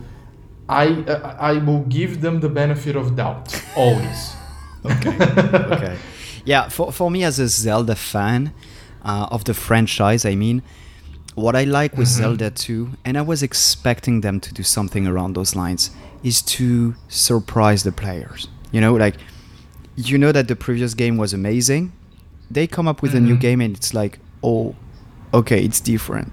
[0.69, 4.21] I I I will give them the benefit of doubt always.
[4.85, 5.17] okay.
[5.75, 5.97] okay.
[6.45, 8.53] Yeah, for, for me as a Zelda fan
[9.05, 10.63] uh, of the franchise, I mean,
[11.35, 12.19] what I like with Mhm.
[12.19, 15.91] Zelda 2, and I was expecting them to do something around those lines,
[16.23, 18.49] is to surprise the players.
[18.73, 19.17] You know, like,
[19.97, 21.93] you know that the previous game was amazing.
[22.51, 23.41] They come up with a new Mhm.
[23.41, 24.75] game and it's like, oh,
[25.33, 26.33] okay, it's different.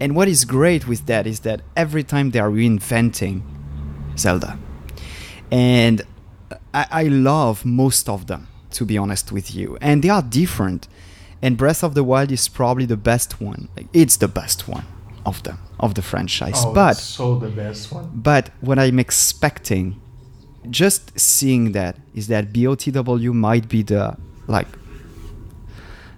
[0.00, 3.42] And what is great with that is that every time they are reinventing
[4.16, 4.58] Zelda.
[5.50, 6.02] And
[6.74, 9.78] I, I love most of them, to be honest with you.
[9.80, 10.88] And they are different.
[11.40, 13.68] And Breath of the Wild is probably the best one.
[13.76, 14.84] Like, it's the best one
[15.24, 16.64] of them, of the franchise.
[16.64, 18.10] oh, but so the best one.
[18.14, 20.00] but what I'm expecting,
[20.70, 24.16] just seeing that, is that BOTW might be the
[24.46, 24.68] like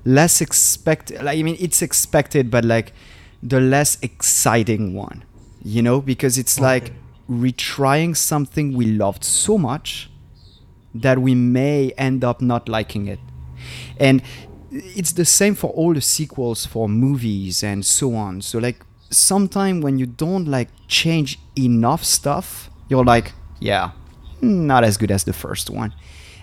[0.04, 1.22] less expected.
[1.22, 2.92] Like, I mean, it's expected, but like
[3.42, 5.24] the less exciting one,
[5.62, 6.92] you know, because it's like
[7.28, 10.09] retrying something we loved so much
[10.94, 13.20] that we may end up not liking it.
[13.98, 14.22] And
[14.70, 18.40] it's the same for all the sequels for movies and so on.
[18.42, 23.90] So like sometime when you don't like change enough stuff, you're like, yeah,
[24.40, 25.94] not as good as the first one.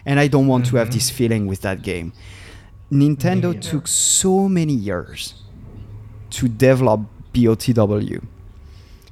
[0.05, 0.93] And I don't want to have Mhm.
[0.93, 2.13] this feeling with that game.
[2.91, 3.59] Nintendo neither.
[3.59, 5.33] took so many years
[6.29, 7.01] to develop
[7.33, 8.21] BOTW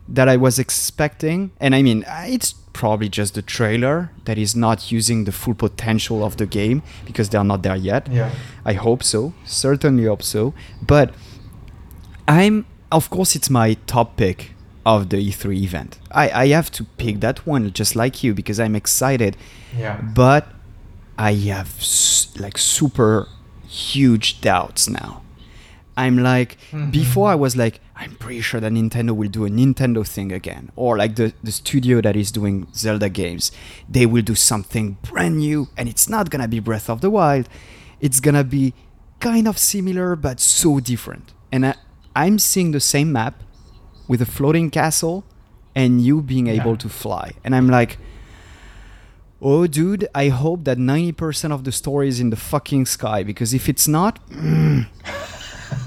[0.08, 4.92] that I was expecting, and I mean, it's probably just the trailer that is not
[4.92, 8.04] using the full potential of the game because they're not there yet.
[8.12, 8.30] Yeah.
[8.66, 10.54] I hope so, certainly hope so.
[10.82, 11.08] But
[12.28, 14.52] I'm, of course, it's my top pick
[14.86, 16.00] of the E3 event.
[16.12, 19.38] I, I have to pick that one just like you because I'm excited,
[19.78, 20.02] Yeah.
[20.02, 20.44] but
[21.18, 23.28] I have s- like super
[23.68, 25.22] huge doubts now.
[25.98, 26.92] I'm like, mm-hmm.
[26.92, 30.72] before I was like, I'm pretty sure that Nintendo will do a Nintendo thing again.
[30.76, 33.52] Or like the, the studio that is doing Zelda games,
[33.88, 37.48] they will do something brand new and it's not gonna be Breath of the Wild.
[38.02, 38.74] It's gonna be
[39.20, 41.34] kind of similar but so different.
[41.52, 41.76] And I,
[42.16, 43.42] I'm seeing the same map
[44.10, 45.24] with a floating castle
[45.74, 46.78] and you being able Yeah.
[46.78, 47.32] to fly.
[47.46, 47.98] And I'm like,
[49.42, 53.54] oh, dude, I hope that 90% of the story is in the fucking sky because
[53.54, 54.86] if it's not, mm.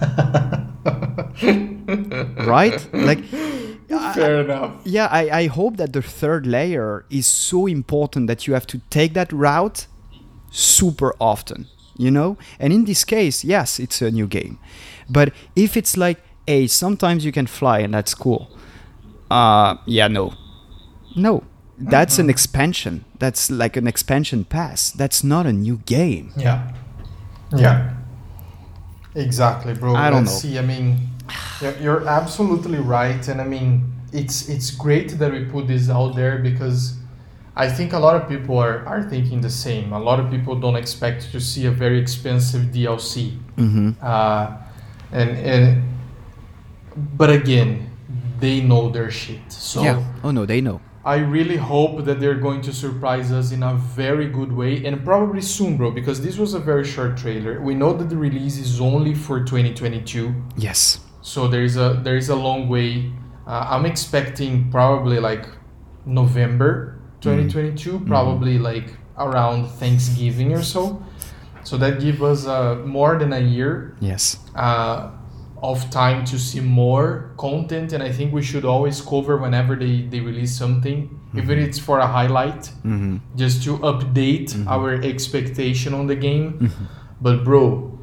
[1.88, 2.88] right?
[2.92, 3.24] Like,
[4.14, 4.72] Fair enough.
[4.84, 8.80] yeah, I, I hope that the third layer is so important that you have to
[8.90, 9.86] take that route
[10.50, 11.66] super often,
[11.96, 12.36] you know?
[12.60, 14.58] And in this case, yes, it's a new game.
[15.08, 18.50] But if it's like, hey, sometimes you can fly and that's cool,
[19.30, 20.34] uh, yeah, no.
[21.16, 21.44] No.
[21.78, 23.04] That's an expansion.
[23.18, 24.90] That's like an expansion pass.
[24.90, 26.32] That's not a new game.
[26.36, 26.72] Yeah.
[27.56, 27.94] Yeah.
[29.14, 29.94] Exactly, bro.
[29.94, 30.50] I don't Let's know.
[30.50, 31.08] See, I mean,
[31.60, 36.14] you're, you're absolutely right, and I mean, it's it's great that we put this out
[36.16, 36.94] there because
[37.56, 39.92] I think a lot of people are, are thinking the same.
[39.92, 43.90] A lot of people don't expect to see a very expensive DLC, Mm-hmm.
[44.02, 44.56] uh,
[45.12, 45.82] and and
[47.16, 47.90] but again,
[48.40, 49.52] they know their shit.
[49.52, 50.02] So yeah.
[50.24, 50.80] Oh no, they know.
[51.04, 55.02] I really hope that they're going to surprise us in a very good way and
[55.04, 57.60] probably soon, bro, because this was a very short trailer.
[57.62, 61.00] We know that the release is only for 2022, Yes.
[61.20, 63.12] So there is a there is a long way.
[63.46, 65.46] Uh, I'm expecting probably like
[66.06, 71.02] November 2022, probably like around Thanksgiving or so.
[71.64, 74.38] So that gives us uh, more than a year Yes.
[74.54, 75.10] uh,
[75.60, 80.02] of time to see more content and i think we should always cover whenever they,
[80.02, 83.16] they release something even it's for a highlight Mm-hmm.
[83.34, 86.70] just to update our expectation on the game
[87.20, 87.98] but bro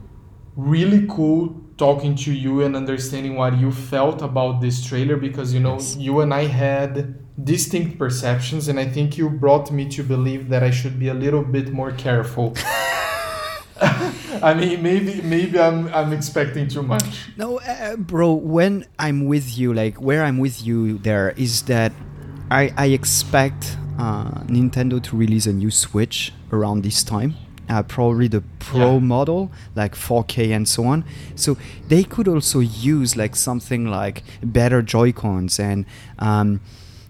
[0.58, 5.60] really cool talking to you and understanding what you felt about this trailer because you
[5.60, 5.98] know Yes.
[5.98, 10.64] you and i had distinct perceptions and i think you brought me to believe that
[10.64, 12.56] i should be a little bit more careful
[14.42, 17.28] I mean, maybe maybe I'm I'm expecting too much.
[17.36, 18.32] No, uh, bro.
[18.34, 21.92] When I'm with you, like where I'm with you, there is that
[22.50, 27.36] I I expect uh, Nintendo to release a new Switch around this time.
[27.70, 29.00] Uh, probably the Pro Yeah.
[29.00, 31.04] model, like 4K and so on.
[31.36, 35.86] So they could also use like something like better Joy Cons and
[36.20, 36.60] um,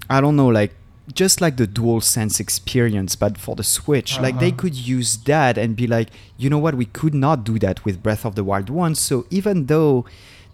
[0.09, 0.73] I don't know, like
[1.13, 4.55] just like the dual sense experience but for the switch like they Uh-huh.
[4.57, 8.01] could use that and be like you know what we could not do that with
[8.01, 10.03] breath of the wild 1 so even though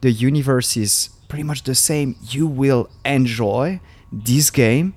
[0.01, 3.79] the universe is pretty much the same you will enjoy
[4.11, 4.93] this game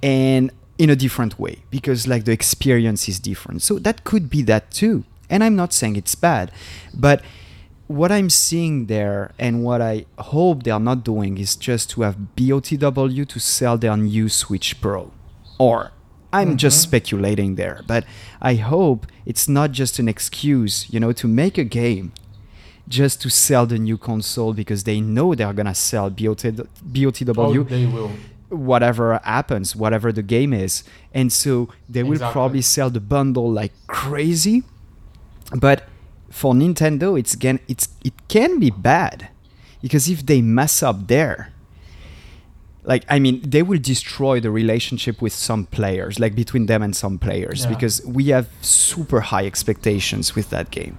[0.00, 3.62] and in a different way because like the experience is different.
[3.62, 5.04] So that could be that too.
[5.30, 6.50] And i'm not saying it's bad
[6.94, 7.22] but
[7.86, 12.02] what i'm seeing there and what i hope they are not doing is just to
[12.02, 15.10] have botw to sell their new switch pro.
[15.58, 15.92] Or
[16.32, 16.90] i'm just mm-hmm.
[16.90, 18.04] speculating there but
[18.40, 22.12] i hope it's not just an excuse you know to make a game
[22.86, 27.62] just to sell the new console because they know they're gonna sell BOT, BOTW Oh,
[27.64, 28.10] they will.
[28.50, 30.84] Whatever happens, whatever the game is.
[31.12, 32.32] And so they will Exactly.
[32.32, 34.62] probably sell the bundle like crazy.
[35.58, 35.86] But
[36.30, 39.28] for Nintendo, it's again it's it can be bad.
[39.82, 41.52] Because if they mess up there,
[42.84, 46.96] like I mean, they will destroy the relationship with some players, like between them and
[46.96, 47.70] some players, Yeah.
[47.70, 50.98] because we have super high expectations with that game.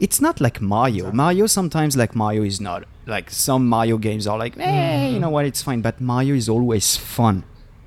[0.00, 0.96] It's not like Mario.
[1.04, 1.16] Exactly.
[1.16, 5.30] Mario sometimes like Mario is not like some Mario games are like, eh, you know
[5.30, 5.80] what, it's fine.
[5.80, 7.44] But Mario is always fun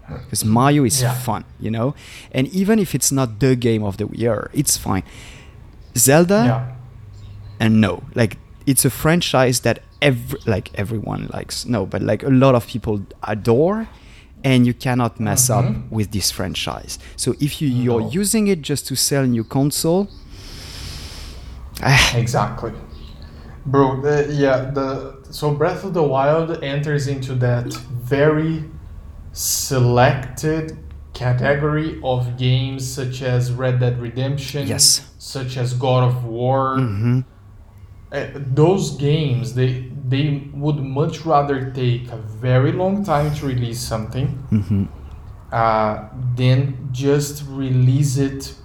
[0.07, 1.13] because Mario is Yeah.
[1.13, 1.93] fun, you know.
[2.31, 5.03] And even if it's not the game of the year, it's fine.
[5.97, 6.65] Zelda, Yeah.
[7.59, 11.65] and no, like it's a franchise that every like everyone likes.
[11.65, 13.87] No, but like a lot of people adore.
[14.41, 15.89] And you cannot mess up Mhm.
[15.91, 16.97] with this franchise.
[17.17, 18.09] So if you, you're No.
[18.09, 20.07] using it just to sell new console,
[22.15, 22.71] Exactly.
[23.65, 28.63] Bro, the, yeah, the so Breath of the Wild enters into that very
[29.33, 30.77] selected
[31.13, 35.05] category of games such as Red Dead Redemption, Yes.
[35.17, 36.77] such as God of War.
[36.77, 37.25] mhm,
[38.11, 38.25] Uh,
[38.55, 44.27] those games they they would much rather take a very long time to release something
[44.51, 44.87] mhm.
[45.51, 45.95] uh,
[46.35, 46.59] than
[46.91, 48.55] just release it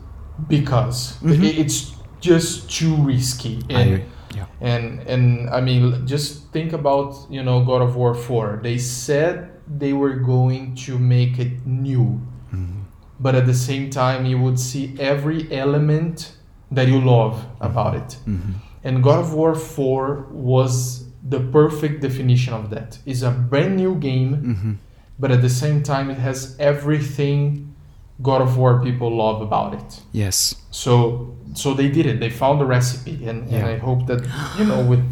[0.49, 1.45] because Mhm.
[1.45, 1.79] I- it's
[2.21, 4.03] just too risky and.
[4.35, 4.47] Yeah.
[4.61, 8.61] And and I mean, just think about you know God of War four.
[8.63, 12.21] They said they were going to make it new,
[12.53, 12.83] mm-hmm.
[13.21, 16.37] but at the same time, you would see every element
[16.71, 17.65] that you love mm-hmm.
[17.65, 18.17] about it.
[18.27, 18.53] Mm-hmm.
[18.85, 22.99] And God of War 4 was the perfect definition of that.
[23.07, 24.79] It's a brand new game,
[25.19, 27.74] but at the same time, it has everything
[28.23, 30.01] God of War people love about it.
[30.13, 30.55] Yes.
[30.71, 32.21] So, so they did it.
[32.21, 34.21] They found the recipe, and, and I hope that
[34.59, 35.03] you know with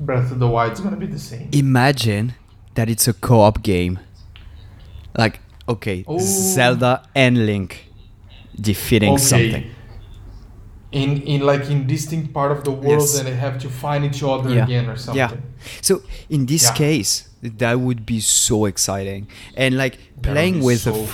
[0.00, 1.48] Breath of the Wild, it's gonna be the same.
[1.52, 2.34] Imagine
[2.74, 3.98] that it's a co-op game.
[5.16, 6.18] Like, okay, Oh.
[6.18, 7.86] Zelda and Link
[8.58, 9.64] defeating something.
[10.90, 13.18] In in like in distinct part of the world, Yes.
[13.18, 14.64] and they have to find each other Yeah.
[14.64, 15.16] again or something.
[15.18, 15.80] Yeah.
[15.80, 16.74] So in this Yeah.
[16.74, 19.26] case, that would be so exciting.
[19.56, 21.06] And like would playing with so a cool.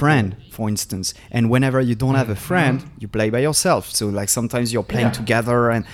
[0.58, 2.86] Friend, for instance, and whenever you don't have a friend, Mhm.
[3.00, 3.84] you play by yourself.
[3.94, 5.20] So like sometimes you're playing Yeah.
[5.20, 5.84] together and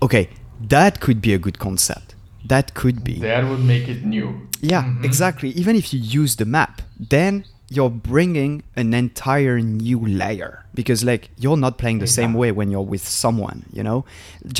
[0.00, 0.28] okay,
[0.68, 2.14] that could be a good concept.
[2.48, 3.14] That could be.
[3.20, 4.28] That would make it new.
[4.62, 5.04] Yeah, Mhm.
[5.04, 5.50] exactly.
[5.60, 11.28] Even if you use the map, then you're bringing an entire new layer because like
[11.42, 14.04] you're not playing the same way when you're with someone, you know?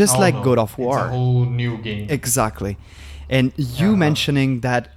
[0.01, 1.07] Just Oh, like no, God of It's War.
[1.07, 2.07] a whole new game.
[2.11, 2.77] Exactly.
[3.31, 3.97] And you Yeah.
[4.07, 4.89] mentioning that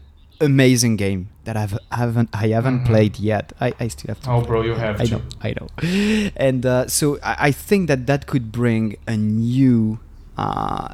[0.42, 2.86] amazing game that I've haven't I haven't Mhm.
[2.88, 3.54] played yet.
[3.62, 4.48] I, I still have to Oh, play.
[4.48, 5.12] bro, you have I to.
[5.14, 5.68] know, I know.
[6.36, 10.00] And uh, so I, I think that that could bring a new,
[10.38, 10.90] uh,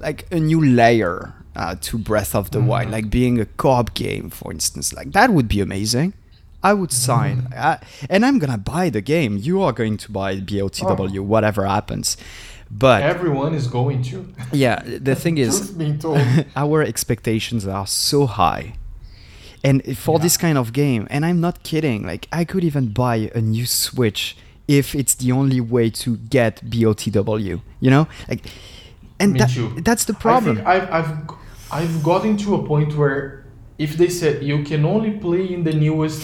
[0.00, 2.92] like a new layer uh, to Breath of the Wild, Mhm.
[2.92, 4.92] like being a co-op game, for instance.
[4.92, 6.14] Like that would be amazing.
[6.62, 7.54] I would sign, Mm-hmm.
[7.58, 9.36] I, and I'm gonna buy the game.
[9.40, 12.16] You are going to buy BOTW, whatever happens.
[12.70, 14.16] But Everyone is going to.
[14.52, 15.72] yeah, the thing is,
[16.56, 18.74] our expectations are so high
[19.64, 20.22] and for Yeah.
[20.22, 23.66] this kind of game and i'm not kidding like i could even buy a new
[23.66, 24.36] switch
[24.68, 28.42] if it's the only way to get botw you know like
[29.18, 29.68] and Me that, too.
[29.84, 31.12] that's the problem I think I've, I've,
[31.72, 33.44] I've gotten to a point where
[33.78, 36.22] if they said you can only play in the newest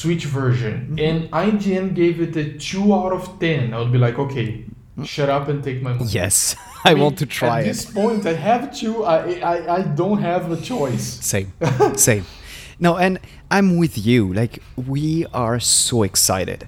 [0.00, 0.98] Switch version Mm-hmm.
[1.06, 4.64] and IGN gave it a 2 out of 10, I would be like, okay,
[5.04, 6.10] shut up and take my money.
[6.10, 9.16] yes i, mean, want to try At it this point, I have to, I,
[9.52, 11.04] I, I don't have a choice.
[11.34, 11.52] same
[11.96, 12.24] same
[12.80, 13.18] no and
[13.50, 14.32] i'm with you.
[14.32, 16.66] Like we are so excited.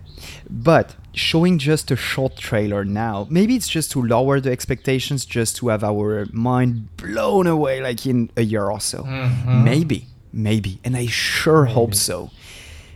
[0.48, 5.56] But showing just a short trailer now maybe it's just to lower the expectations just
[5.56, 9.02] to have our mind blown away like in a year or so.
[9.04, 9.64] Mhm.
[9.64, 10.78] maybe maybe.
[10.84, 12.30] And i sure hope so.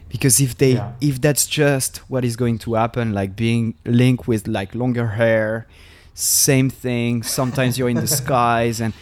[0.09, 0.93] Because if they Yeah.
[1.01, 5.67] if that's just what is going to happen like being linked with like longer hair
[6.15, 8.93] same thing sometimes you're in the skies and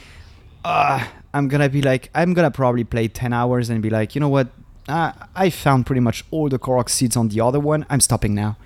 [0.65, 1.05] uh,
[1.35, 4.31] i'm gonna be like i'm gonna probably play 10 hours and be like you know
[4.31, 4.49] what
[4.89, 8.35] uh, i found pretty much all the korok seeds on the other one i'm stopping
[8.35, 8.57] now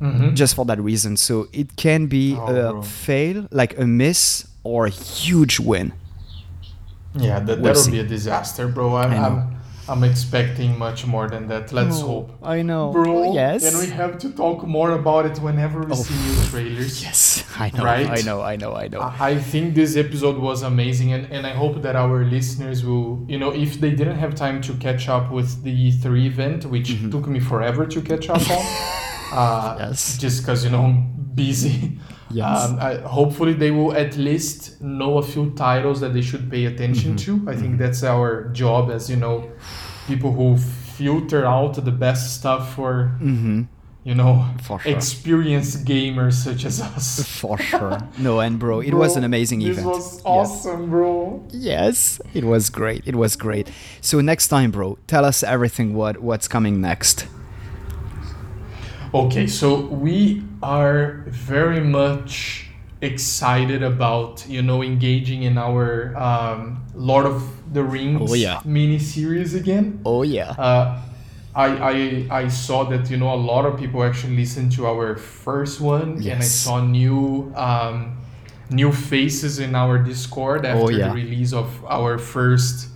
[0.00, 0.34] Mhm.
[0.34, 2.82] just for that reason so it can be Oh, a bro.
[2.82, 5.92] fail like a miss or a huge win
[7.14, 8.94] Yeah, that, that'll be a disaster, bro.
[8.96, 9.12] I'm.
[9.12, 9.56] I'm,
[9.90, 11.64] I'm expecting much more than that.
[11.78, 12.28] Let's hope.
[12.56, 16.02] i know Bro, yes and we have to talk more about it whenever we Oh.
[16.06, 16.94] see new trailers.
[17.06, 17.20] yes
[17.66, 18.08] i know Right?
[18.18, 21.54] i know i know i know I think this episode was amazing, and, and I
[21.62, 25.24] hope that our listeners will, you know, if they didn't have time to catch up
[25.36, 27.10] with the E3 event, which Mhm.
[27.14, 28.64] took me forever to catch up on,
[29.42, 30.00] uh, Yes.
[30.24, 30.98] just because, you know, I'm
[31.44, 31.76] busy.
[32.30, 32.64] Yes.
[32.68, 36.66] Um, I, hopefully, they will at least know a few titles that they should pay
[36.66, 37.18] attention Mhm.
[37.24, 37.50] to.
[37.50, 39.50] I think that's our job as, you know,
[40.06, 43.62] people who filter out the best stuff for, mm-hmm.
[44.04, 47.22] you know, for sure experienced gamers such as us.
[47.40, 50.22] for sure no and bro it was an amazing this event was Yes.
[50.24, 51.42] awesome, bro.
[51.50, 53.02] Yes, it was great.
[53.06, 53.68] It was great.
[54.00, 55.94] So next time, bro, tell us everything.
[55.94, 57.26] What what's coming next?
[59.12, 62.66] Okay, so we are very much
[63.02, 67.42] excited about you know engaging in our um, Lord of
[67.72, 68.60] the Rings Oh, yeah.
[68.64, 70.00] mini series again.
[70.04, 70.50] Oh yeah.
[70.50, 71.00] Uh,
[71.54, 71.66] I,
[72.30, 75.80] I I saw that you know a lot of people actually listened to our first
[75.80, 78.18] one, and I saw new um,
[78.70, 81.08] new faces in our Discord after Oh, yeah.
[81.08, 82.88] the release of our first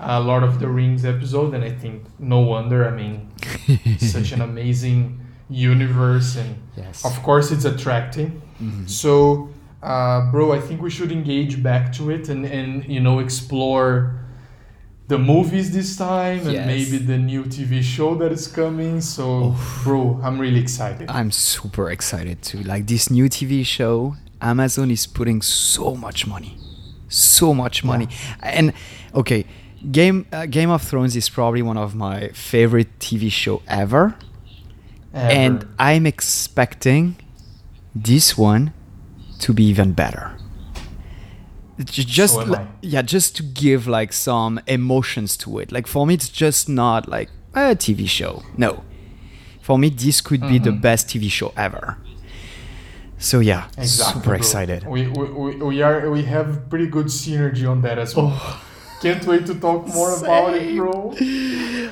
[0.00, 2.88] uh, Lord of the Rings episode, and I think no wonder.
[2.88, 3.30] I mean,
[3.98, 5.19] such an amazing
[5.50, 7.04] universe, and yes.
[7.04, 8.40] of course it's attracting.
[8.62, 8.88] Mhm.
[8.88, 9.48] So,
[9.82, 14.16] uh, bro, I think we should engage back to it and, and you know explore
[15.08, 16.66] the movies this time and Yes.
[16.66, 19.00] maybe the new TV show that is coming.
[19.00, 21.10] So, bro, I'm really excited.
[21.10, 22.62] I'm super excited too.
[22.62, 26.56] Like this new TV show, Amazon is putting so much money,
[27.08, 28.08] so much money,
[28.42, 28.72] and
[29.14, 29.44] okay.
[29.90, 34.14] Game uh, Game of Thrones is probably one of my favorite TV show ever,
[35.12, 35.32] Ever.
[35.32, 37.16] and I'm expecting
[37.94, 38.72] this one
[39.40, 40.32] to be even better.
[41.82, 46.28] Just So yeah just to give like some emotions to it like for me it's
[46.28, 48.84] just not like a tv show no
[49.62, 50.82] for me this could be the Mhm.
[50.82, 51.96] best tv show ever
[53.16, 54.36] so yeah Exactly, super bro.
[54.36, 58.38] excited We, we, we, we are we have pretty good synergy on that as well.
[59.00, 60.76] Can't wait to talk more about it, Same.
[60.76, 61.14] bro.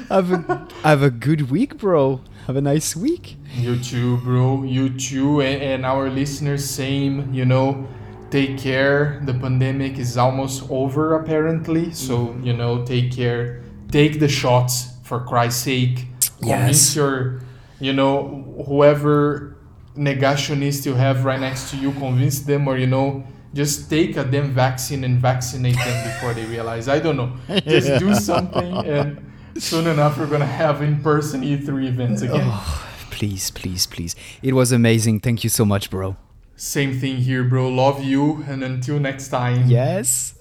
[0.09, 4.63] have a have a good week bro have a nice week You too, bro.
[4.65, 7.33] You too, and, and our listeners, same.
[7.33, 7.87] You know,
[8.31, 9.21] take care.
[9.25, 11.93] The pandemic is almost over, apparently.
[11.93, 13.63] So you know, take care.
[13.91, 14.75] Take the shots
[15.05, 16.07] for Christ's sake.
[16.41, 16.97] Convince Yes.
[16.97, 17.41] your,
[17.81, 19.57] you know, whoever
[19.97, 23.25] negationist you have right next to you, convince them, or you know.
[23.55, 26.87] Just take a damn vaccine and vaccinate them before they realize.
[26.89, 27.33] I don't know.
[27.67, 29.25] Just do something, and
[29.57, 32.43] soon enough we're gonna have in-person E3 events again.
[32.45, 36.17] oh, please please please it was amazing thank you so much bro
[36.55, 37.69] Same thing here, bro.
[37.69, 39.67] Love you, and until next time.
[39.67, 40.35] yes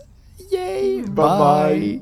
[0.52, 2.00] yay Bye-bye.
[2.00, 2.02] bye